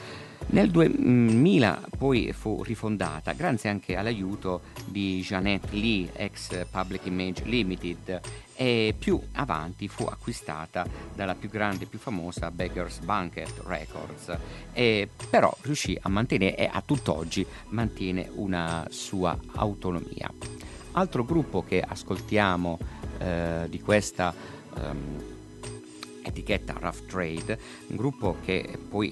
Nel 0.47 0.69
2000 0.69 1.81
poi 1.97 2.33
fu 2.33 2.61
rifondata 2.61 3.31
grazie 3.33 3.69
anche 3.69 3.95
all'aiuto 3.95 4.61
di 4.85 5.21
Jeanette 5.21 5.75
Lee, 5.75 6.09
ex 6.13 6.65
Public 6.69 7.05
Image 7.05 7.43
Limited, 7.45 8.19
e 8.55 8.93
più 8.97 9.19
avanti 9.33 9.87
fu 9.87 10.03
acquistata 10.03 10.85
dalla 11.15 11.35
più 11.35 11.49
grande 11.49 11.85
e 11.85 11.87
più 11.87 11.99
famosa 11.99 12.51
Beggars 12.51 12.99
Banquet 12.99 13.61
Records, 13.65 14.37
e 14.73 15.07
però 15.29 15.55
riuscì 15.61 15.97
a 16.01 16.09
mantenere 16.09 16.57
e 16.57 16.69
a 16.71 16.83
tutt'oggi 16.85 17.45
mantiene 17.69 18.29
una 18.33 18.85
sua 18.89 19.37
autonomia. 19.53 20.31
Altro 20.93 21.23
gruppo 21.23 21.63
che 21.63 21.81
ascoltiamo 21.81 22.77
eh, 23.19 23.67
di 23.69 23.79
questa 23.79 24.33
um, 24.75 25.39
etichetta 26.23 26.75
Rough 26.79 27.05
Trade, 27.05 27.59
un 27.87 27.95
gruppo 27.95 28.35
che 28.43 28.77
poi 28.89 29.09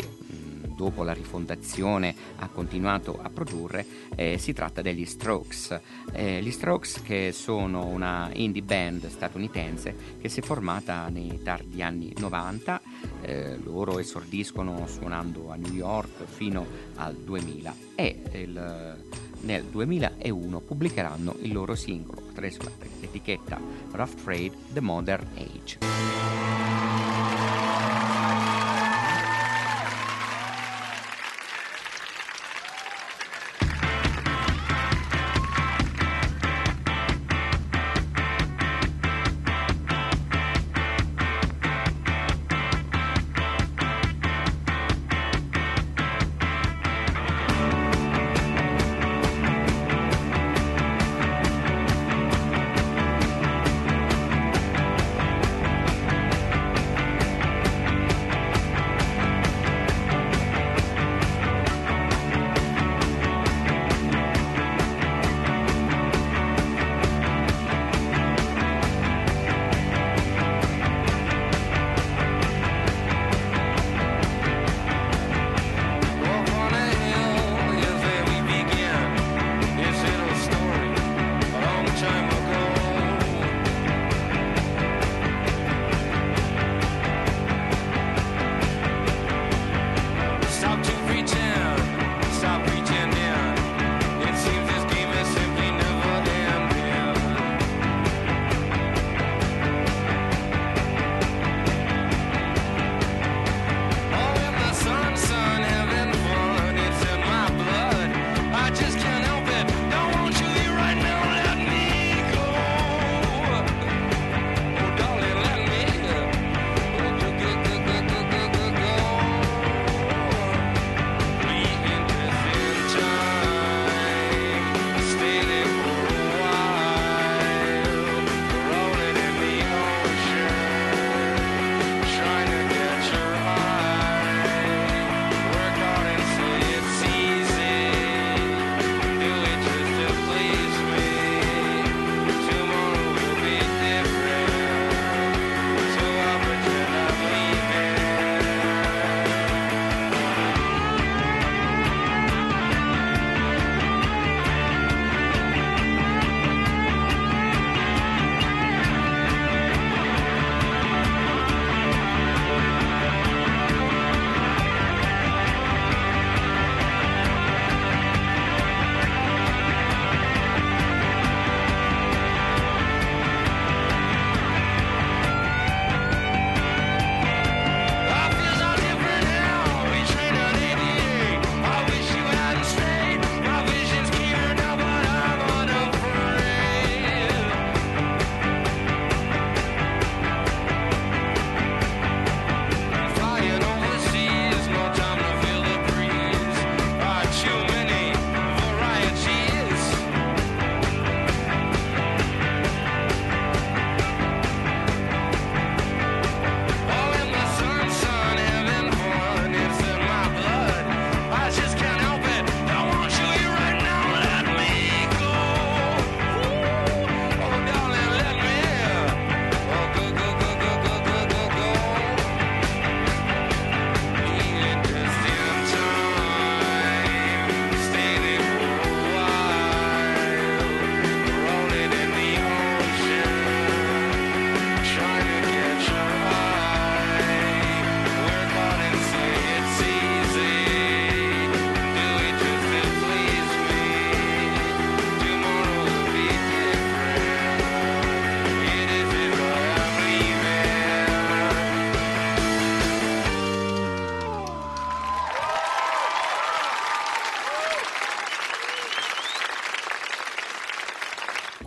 dopo 0.79 1.03
la 1.03 1.11
rifondazione 1.11 2.15
ha 2.37 2.47
continuato 2.47 3.19
a 3.21 3.29
produrre, 3.29 3.85
eh, 4.15 4.37
si 4.37 4.53
tratta 4.53 4.81
degli 4.81 5.03
Strokes. 5.03 5.77
Eh, 6.13 6.41
gli 6.41 6.51
Strokes 6.51 7.01
che 7.01 7.33
sono 7.33 7.85
una 7.87 8.29
indie 8.31 8.61
band 8.61 9.09
statunitense 9.09 9.93
che 10.21 10.29
si 10.29 10.39
è 10.39 10.43
formata 10.43 11.09
nei 11.09 11.41
tardi 11.43 11.81
anni 11.81 12.13
90, 12.17 12.81
eh, 13.23 13.57
loro 13.61 13.99
esordiscono 13.99 14.87
suonando 14.87 15.51
a 15.51 15.57
New 15.57 15.73
York 15.73 16.23
fino 16.23 16.65
al 16.95 17.13
2000 17.13 17.75
e 17.95 18.21
il, 18.35 18.97
nel 19.41 19.63
2001 19.65 20.59
pubblicheranno 20.61 21.35
il 21.41 21.51
loro 21.51 21.75
singolo 21.75 22.21
attraverso 22.29 22.61
l'etichetta 23.01 23.59
Rough 23.91 24.23
Trade 24.23 24.53
The 24.71 24.79
Modern 24.79 25.27
Age. 25.35 25.77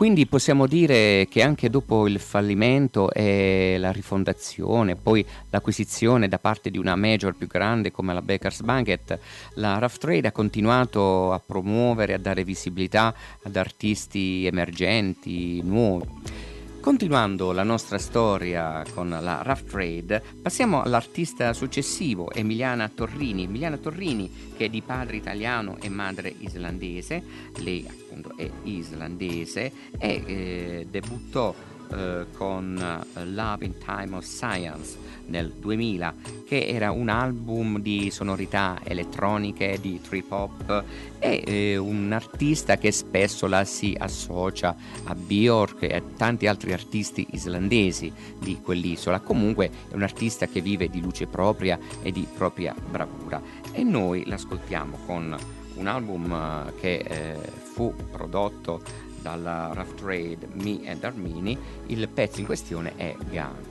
Quindi 0.02 0.26
possiamo 0.26 0.66
dire 0.66 1.28
che 1.30 1.42
anche 1.42 1.70
dopo 1.70 2.08
il 2.08 2.18
fallimento 2.18 3.12
e 3.12 3.76
la 3.78 3.92
rifondazione, 3.92 4.96
poi 4.96 5.24
l'acquisizione 5.48 6.26
da 6.26 6.40
parte 6.40 6.72
di 6.72 6.78
una 6.78 6.96
major 6.96 7.36
più 7.36 7.46
grande 7.46 7.92
come 7.92 8.12
la 8.12 8.20
Baker's 8.20 8.62
Banquet, 8.62 9.16
la 9.54 9.78
Rough 9.78 9.98
Trade 9.98 10.26
ha 10.26 10.32
continuato 10.32 11.32
a 11.32 11.38
promuovere, 11.38 12.14
a 12.14 12.18
dare 12.18 12.42
visibilità 12.42 13.14
ad 13.44 13.54
artisti 13.54 14.44
emergenti, 14.44 15.62
nuovi. 15.62 16.08
Continuando 16.82 17.52
la 17.52 17.62
nostra 17.62 17.96
storia 17.96 18.84
con 18.92 19.08
la 19.08 19.42
Rough 19.44 19.66
Trade, 19.66 20.20
passiamo 20.42 20.82
all'artista 20.82 21.52
successivo, 21.52 22.32
Emiliana 22.32 22.88
Torrini. 22.88 23.44
Emiliana 23.44 23.76
Torrini, 23.76 24.52
che 24.56 24.64
è 24.64 24.68
di 24.68 24.82
padre 24.82 25.16
italiano 25.16 25.76
e 25.80 25.88
madre 25.88 26.34
islandese, 26.36 27.22
lei 27.58 27.86
appunto 27.88 28.36
è 28.36 28.50
islandese 28.64 29.72
e 29.96 30.22
eh, 30.26 30.86
debuttò 30.90 31.54
eh, 31.94 32.26
con 32.36 32.76
eh, 32.76 33.24
Love 33.24 33.64
in 33.64 33.78
Time 33.78 34.16
of 34.16 34.24
Science 34.24 34.96
nel 35.26 35.52
2000, 35.58 36.14
che 36.46 36.66
era 36.66 36.90
un 36.90 37.08
album 37.08 37.78
di 37.78 38.10
sonorità 38.10 38.78
elettroniche, 38.82 39.78
di 39.80 40.00
trip 40.00 40.30
hop 40.30 40.84
e 41.18 41.42
eh, 41.46 41.76
un 41.76 42.12
artista 42.12 42.76
che 42.76 42.92
spesso 42.92 43.46
la 43.46 43.64
si 43.64 43.96
associa 43.98 44.74
a 45.04 45.14
Björk 45.14 45.82
e 45.82 45.96
a 45.96 46.02
tanti 46.16 46.46
altri 46.46 46.72
artisti 46.72 47.26
islandesi 47.30 48.12
di 48.38 48.60
quell'isola. 48.60 49.20
Comunque 49.20 49.70
è 49.88 49.94
un 49.94 50.02
artista 50.02 50.46
che 50.46 50.60
vive 50.60 50.88
di 50.88 51.00
luce 51.00 51.26
propria 51.26 51.78
e 52.02 52.10
di 52.10 52.26
propria 52.32 52.74
bravura 52.90 53.40
e 53.72 53.82
noi 53.82 54.26
l'ascoltiamo 54.26 54.98
con 55.06 55.36
un 55.74 55.86
album 55.86 56.32
eh, 56.32 56.80
che 56.80 56.96
eh, 56.96 57.36
fu 57.72 57.94
prodotto 58.10 59.10
dalla 59.22 59.70
Rough 59.72 59.94
Trade 59.94 60.48
Me 60.52 60.80
and 60.86 61.02
Armini, 61.02 61.56
il 61.86 62.08
pezzo 62.08 62.40
in 62.40 62.46
questione 62.46 62.94
è 62.96 63.16
Gun. 63.30 63.70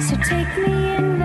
So 0.00 0.16
take 0.16 0.56
me 0.56 0.94
in 0.96 1.21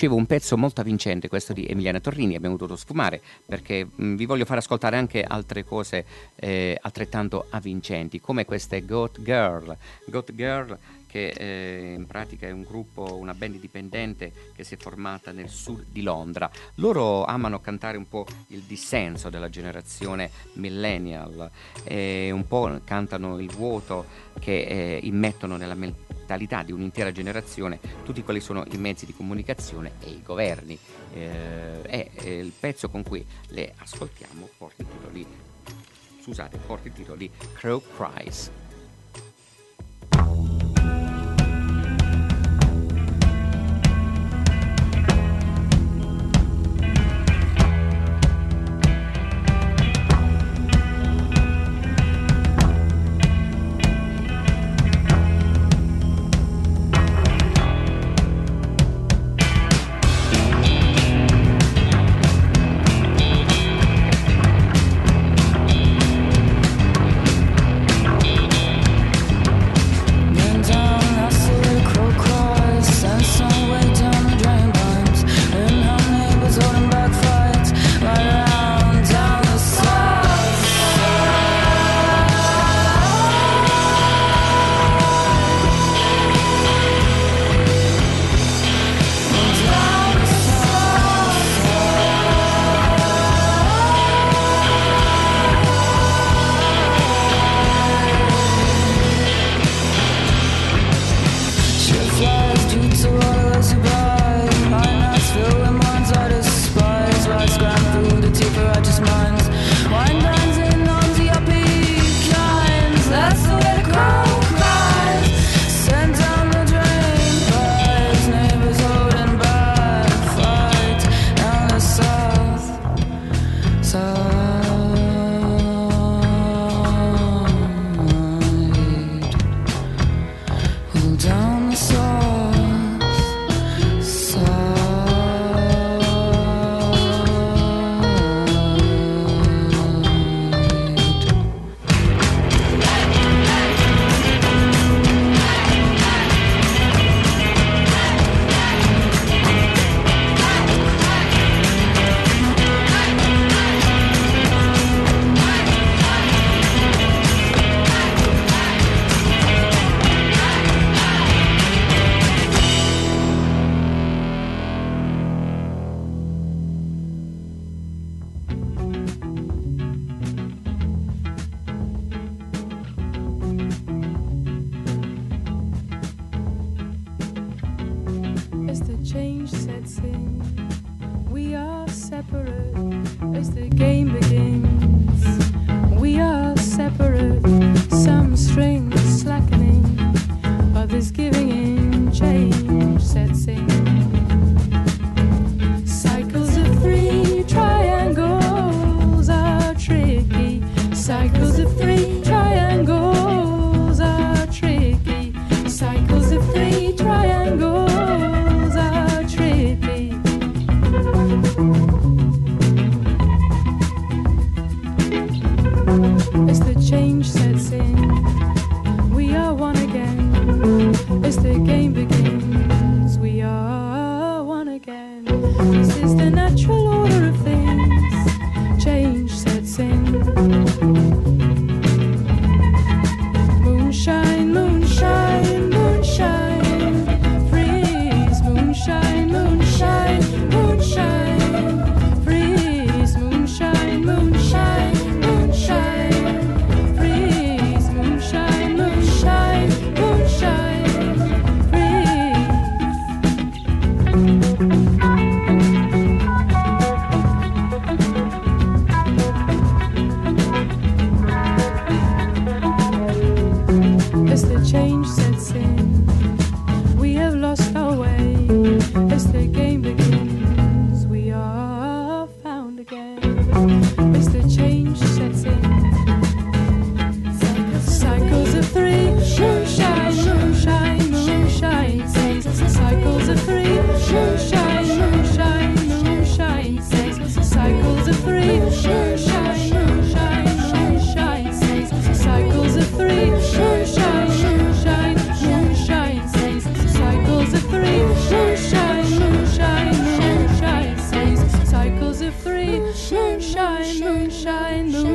dicevo, 0.00 0.14
un 0.14 0.24
pezzo 0.24 0.56
molto 0.56 0.80
avvincente 0.80 1.28
questo 1.28 1.52
di 1.52 1.66
Emiliana 1.66 2.00
Torrini, 2.00 2.34
abbiamo 2.34 2.56
dovuto 2.56 2.78
sfumare 2.78 3.20
perché 3.44 3.86
mh, 3.94 4.14
vi 4.14 4.24
voglio 4.24 4.46
far 4.46 4.56
ascoltare 4.56 4.96
anche 4.96 5.22
altre 5.22 5.62
cose 5.62 6.06
eh, 6.36 6.78
altrettanto 6.80 7.46
avvincenti, 7.50 8.18
come 8.18 8.46
queste 8.46 8.82
Goat 8.86 9.20
Girl. 9.20 9.76
Goat 10.06 10.34
Girl 10.34 10.78
che 11.10 11.28
eh, 11.28 11.94
in 11.94 12.06
pratica 12.06 12.46
è 12.46 12.50
un 12.52 12.62
gruppo, 12.62 13.16
una 13.16 13.34
band 13.34 13.54
indipendente 13.54 14.32
che 14.54 14.62
si 14.62 14.74
è 14.74 14.76
formata 14.76 15.32
nel 15.32 15.48
sud 15.48 15.86
di 15.90 16.02
Londra. 16.02 16.48
Loro 16.76 17.24
amano 17.24 17.60
cantare 17.60 17.96
un 17.96 18.08
po' 18.08 18.26
il 18.48 18.60
dissenso 18.60 19.28
della 19.28 19.48
generazione 19.48 20.30
millennial, 20.54 21.50
e 21.82 22.30
un 22.30 22.46
po' 22.46 22.80
cantano 22.84 23.38
il 23.40 23.50
vuoto 23.50 24.06
che 24.38 24.60
eh, 24.60 25.00
immettono 25.02 25.56
nella 25.56 25.74
mentalità 25.74 26.62
di 26.62 26.70
un'intera 26.72 27.10
generazione 27.10 27.80
tutti 28.04 28.22
quali 28.22 28.40
sono 28.40 28.64
i 28.70 28.76
mezzi 28.76 29.04
di 29.04 29.14
comunicazione 29.14 29.92
e 30.00 30.10
i 30.10 30.22
governi. 30.22 30.78
E 31.12 32.10
eh, 32.14 32.38
il 32.38 32.52
pezzo 32.58 32.88
con 32.88 33.02
cui 33.02 33.26
le 33.48 33.74
ascoltiamo 33.76 34.48
porta 34.56 34.82
il 34.82 34.88
titolo 34.88 35.12
di 35.12 35.26
scusate, 36.22 36.58
porta 36.58 36.86
il 36.86 36.94
titolo 36.94 37.16
di 37.16 37.28
Crow 37.54 37.82
Cries. 37.96 38.59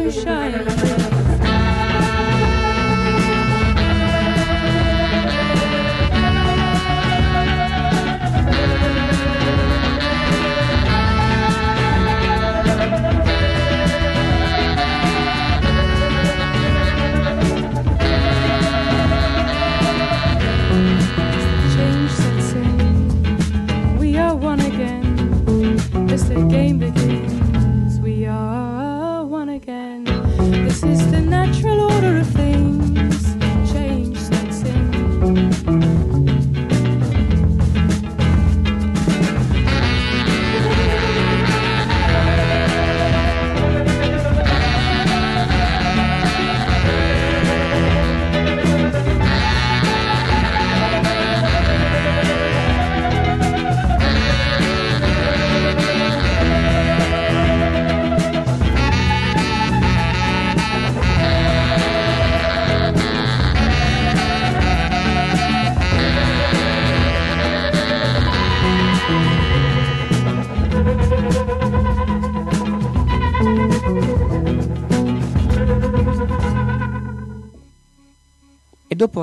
Moonshine. 0.05 0.94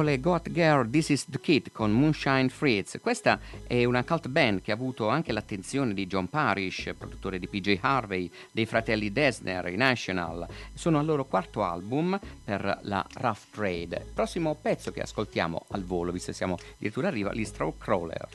Le 0.03 0.21
Goat 0.21 0.51
Girl 0.51 0.89
This 0.91 1.09
Is 1.11 1.27
The 1.29 1.41
Kid 1.41 1.73
con 1.73 1.93
Moonshine 1.93 2.49
Fritz, 2.49 2.99
questa 3.01 3.39
è 3.67 3.85
una 3.85 4.05
cult 4.05 4.29
band 4.29 4.61
che 4.61 4.71
ha 4.71 4.75
avuto 4.75 5.09
anche 5.09 5.33
l'attenzione 5.33 5.95
di 5.95 6.07
John 6.07 6.29
Parrish, 6.29 6.95
produttore 6.97 7.39
di 7.39 7.49
PJ 7.49 7.79
Harvey, 7.81 8.31
dei 8.51 8.67
fratelli 8.67 9.13
Desner, 9.13 9.69
i 9.69 9.77
National. 9.77 10.47
Sono 10.75 10.99
al 10.99 11.07
loro 11.07 11.25
quarto 11.25 11.63
album 11.63 12.19
per 12.45 12.81
la 12.83 13.07
Rough 13.15 13.51
Trade. 13.51 14.11
Prossimo 14.13 14.55
pezzo 14.61 14.91
che 14.91 15.01
ascoltiamo 15.01 15.67
al 15.71 15.85
volo, 15.85 16.13
visto 16.13 16.31
che 16.31 16.37
siamo 16.37 16.59
addirittura 16.75 17.09
arriva, 17.09 17.33
gli 17.33 17.45
Straw 17.45 17.77
Crawler. 17.79 18.29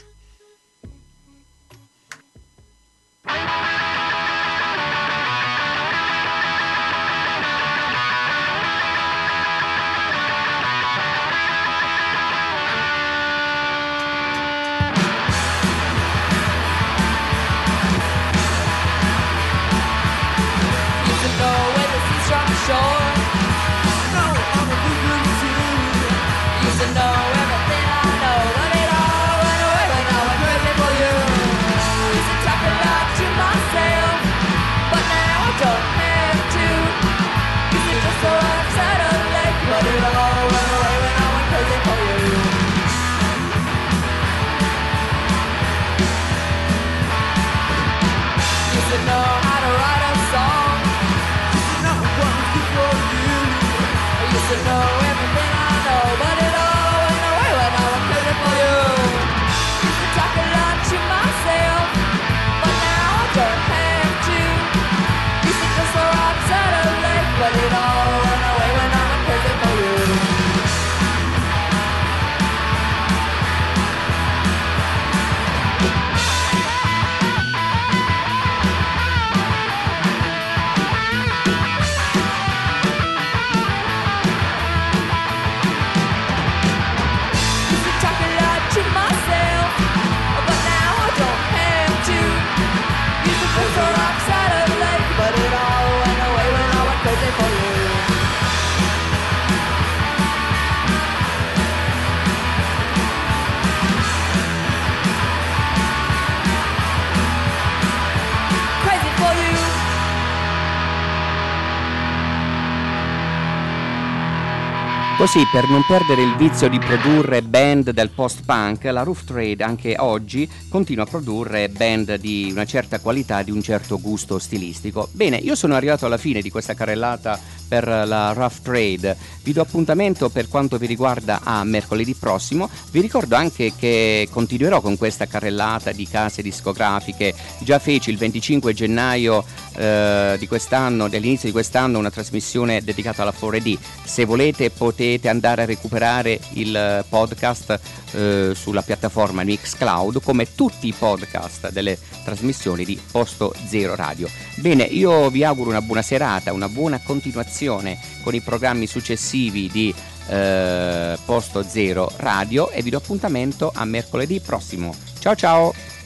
Così, 115.28 115.46
per 115.52 115.68
non 115.68 115.84
perdere 115.86 116.22
il 116.22 116.38
vizio 116.38 116.70
di 116.70 116.80
produrre 116.80 117.42
band 117.42 117.90
del 117.90 118.12
post-punk, 118.12 118.86
la 118.86 119.04
Roof 119.04 119.26
Trade 119.26 119.62
anche 119.62 119.96
oggi 119.98 120.50
continua 120.70 121.04
a 121.04 121.06
produrre 121.08 121.68
band 121.68 122.16
di 122.16 122.48
una 122.50 122.64
certa 122.64 123.02
qualità, 123.02 123.44
di 123.44 123.52
un 123.52 123.62
certo 123.62 124.00
gusto 124.00 124.40
stilistico. 124.40 125.10
Bene, 125.12 125.36
io 125.36 125.56
sono 125.56 125.76
arrivato 125.76 126.06
alla 126.06 126.16
fine 126.16 126.40
di 126.40 126.50
questa 126.50 126.76
carrellata 126.76 127.38
per 127.68 127.86
la 127.86 128.32
Rough 128.32 128.62
Trade. 128.62 129.18
Vi 129.44 129.52
do 129.52 129.62
appuntamento 129.62 130.30
per 130.30 130.48
quanto 130.48 130.78
vi 130.78 130.86
riguarda 130.86 131.42
a 131.44 131.62
mercoledì 131.66 132.14
prossimo. 132.14 132.70
Vi 132.92 133.02
ricordo 133.02 133.36
anche 133.36 133.74
che 133.78 134.30
continuerò 134.32 134.80
con 134.80 134.98
questa 134.98 135.26
carrellata 135.26 135.92
di 135.92 136.08
case 136.08 136.42
discografiche. 136.42 137.34
Già 137.60 137.80
feci 137.80 138.12
il 138.12 138.18
25 138.18 138.74
gennaio 138.74 139.44
eh, 139.78 140.36
di 140.40 140.48
quest'anno, 140.48 141.08
dell'inizio 141.08 141.48
di 141.48 141.54
quest'anno, 141.54 142.00
una 142.00 142.10
trasmissione 142.10 142.82
dedicata 142.84 143.22
alla 143.22 143.34
4D. 143.38 143.78
Se 144.04 144.26
volete 144.26 144.70
potete 144.70 145.30
andare 145.30 145.62
a 145.62 145.66
recuperare 145.66 146.40
il 146.54 147.06
podcast 147.08 147.80
eh, 148.12 148.52
sulla 148.56 148.82
piattaforma 148.82 149.44
Mixcloud 149.44 150.22
come 150.22 150.54
tutti 150.56 150.88
i 150.88 150.94
podcast 150.98 151.70
delle 151.72 151.98
trasmissioni 152.24 152.86
di 152.86 153.00
Posto 153.12 153.54
Zero 153.68 153.96
Radio. 153.96 154.30
Bene, 154.56 154.84
io 154.84 155.30
vi 155.30 155.44
auguro 155.44 155.70
una 155.70 155.82
buona 155.82 156.02
serata, 156.02 156.54
una 156.54 156.70
buona 156.70 157.00
continuazione 157.04 158.00
con 158.24 158.34
i 158.34 158.42
programmi 158.42 158.88
successivi 158.88 159.70
di 159.72 159.94
eh, 160.30 161.18
Posto 161.24 161.64
Zero 161.64 162.12
Radio 162.18 162.70
e 162.70 162.82
vi 162.82 162.90
do 162.90 162.98
appuntamento 162.98 163.72
a 163.74 163.86
mercoledì 163.86 164.40
prossimo. 164.40 164.94
Ciao 165.20 165.36
ciao! 165.36 165.97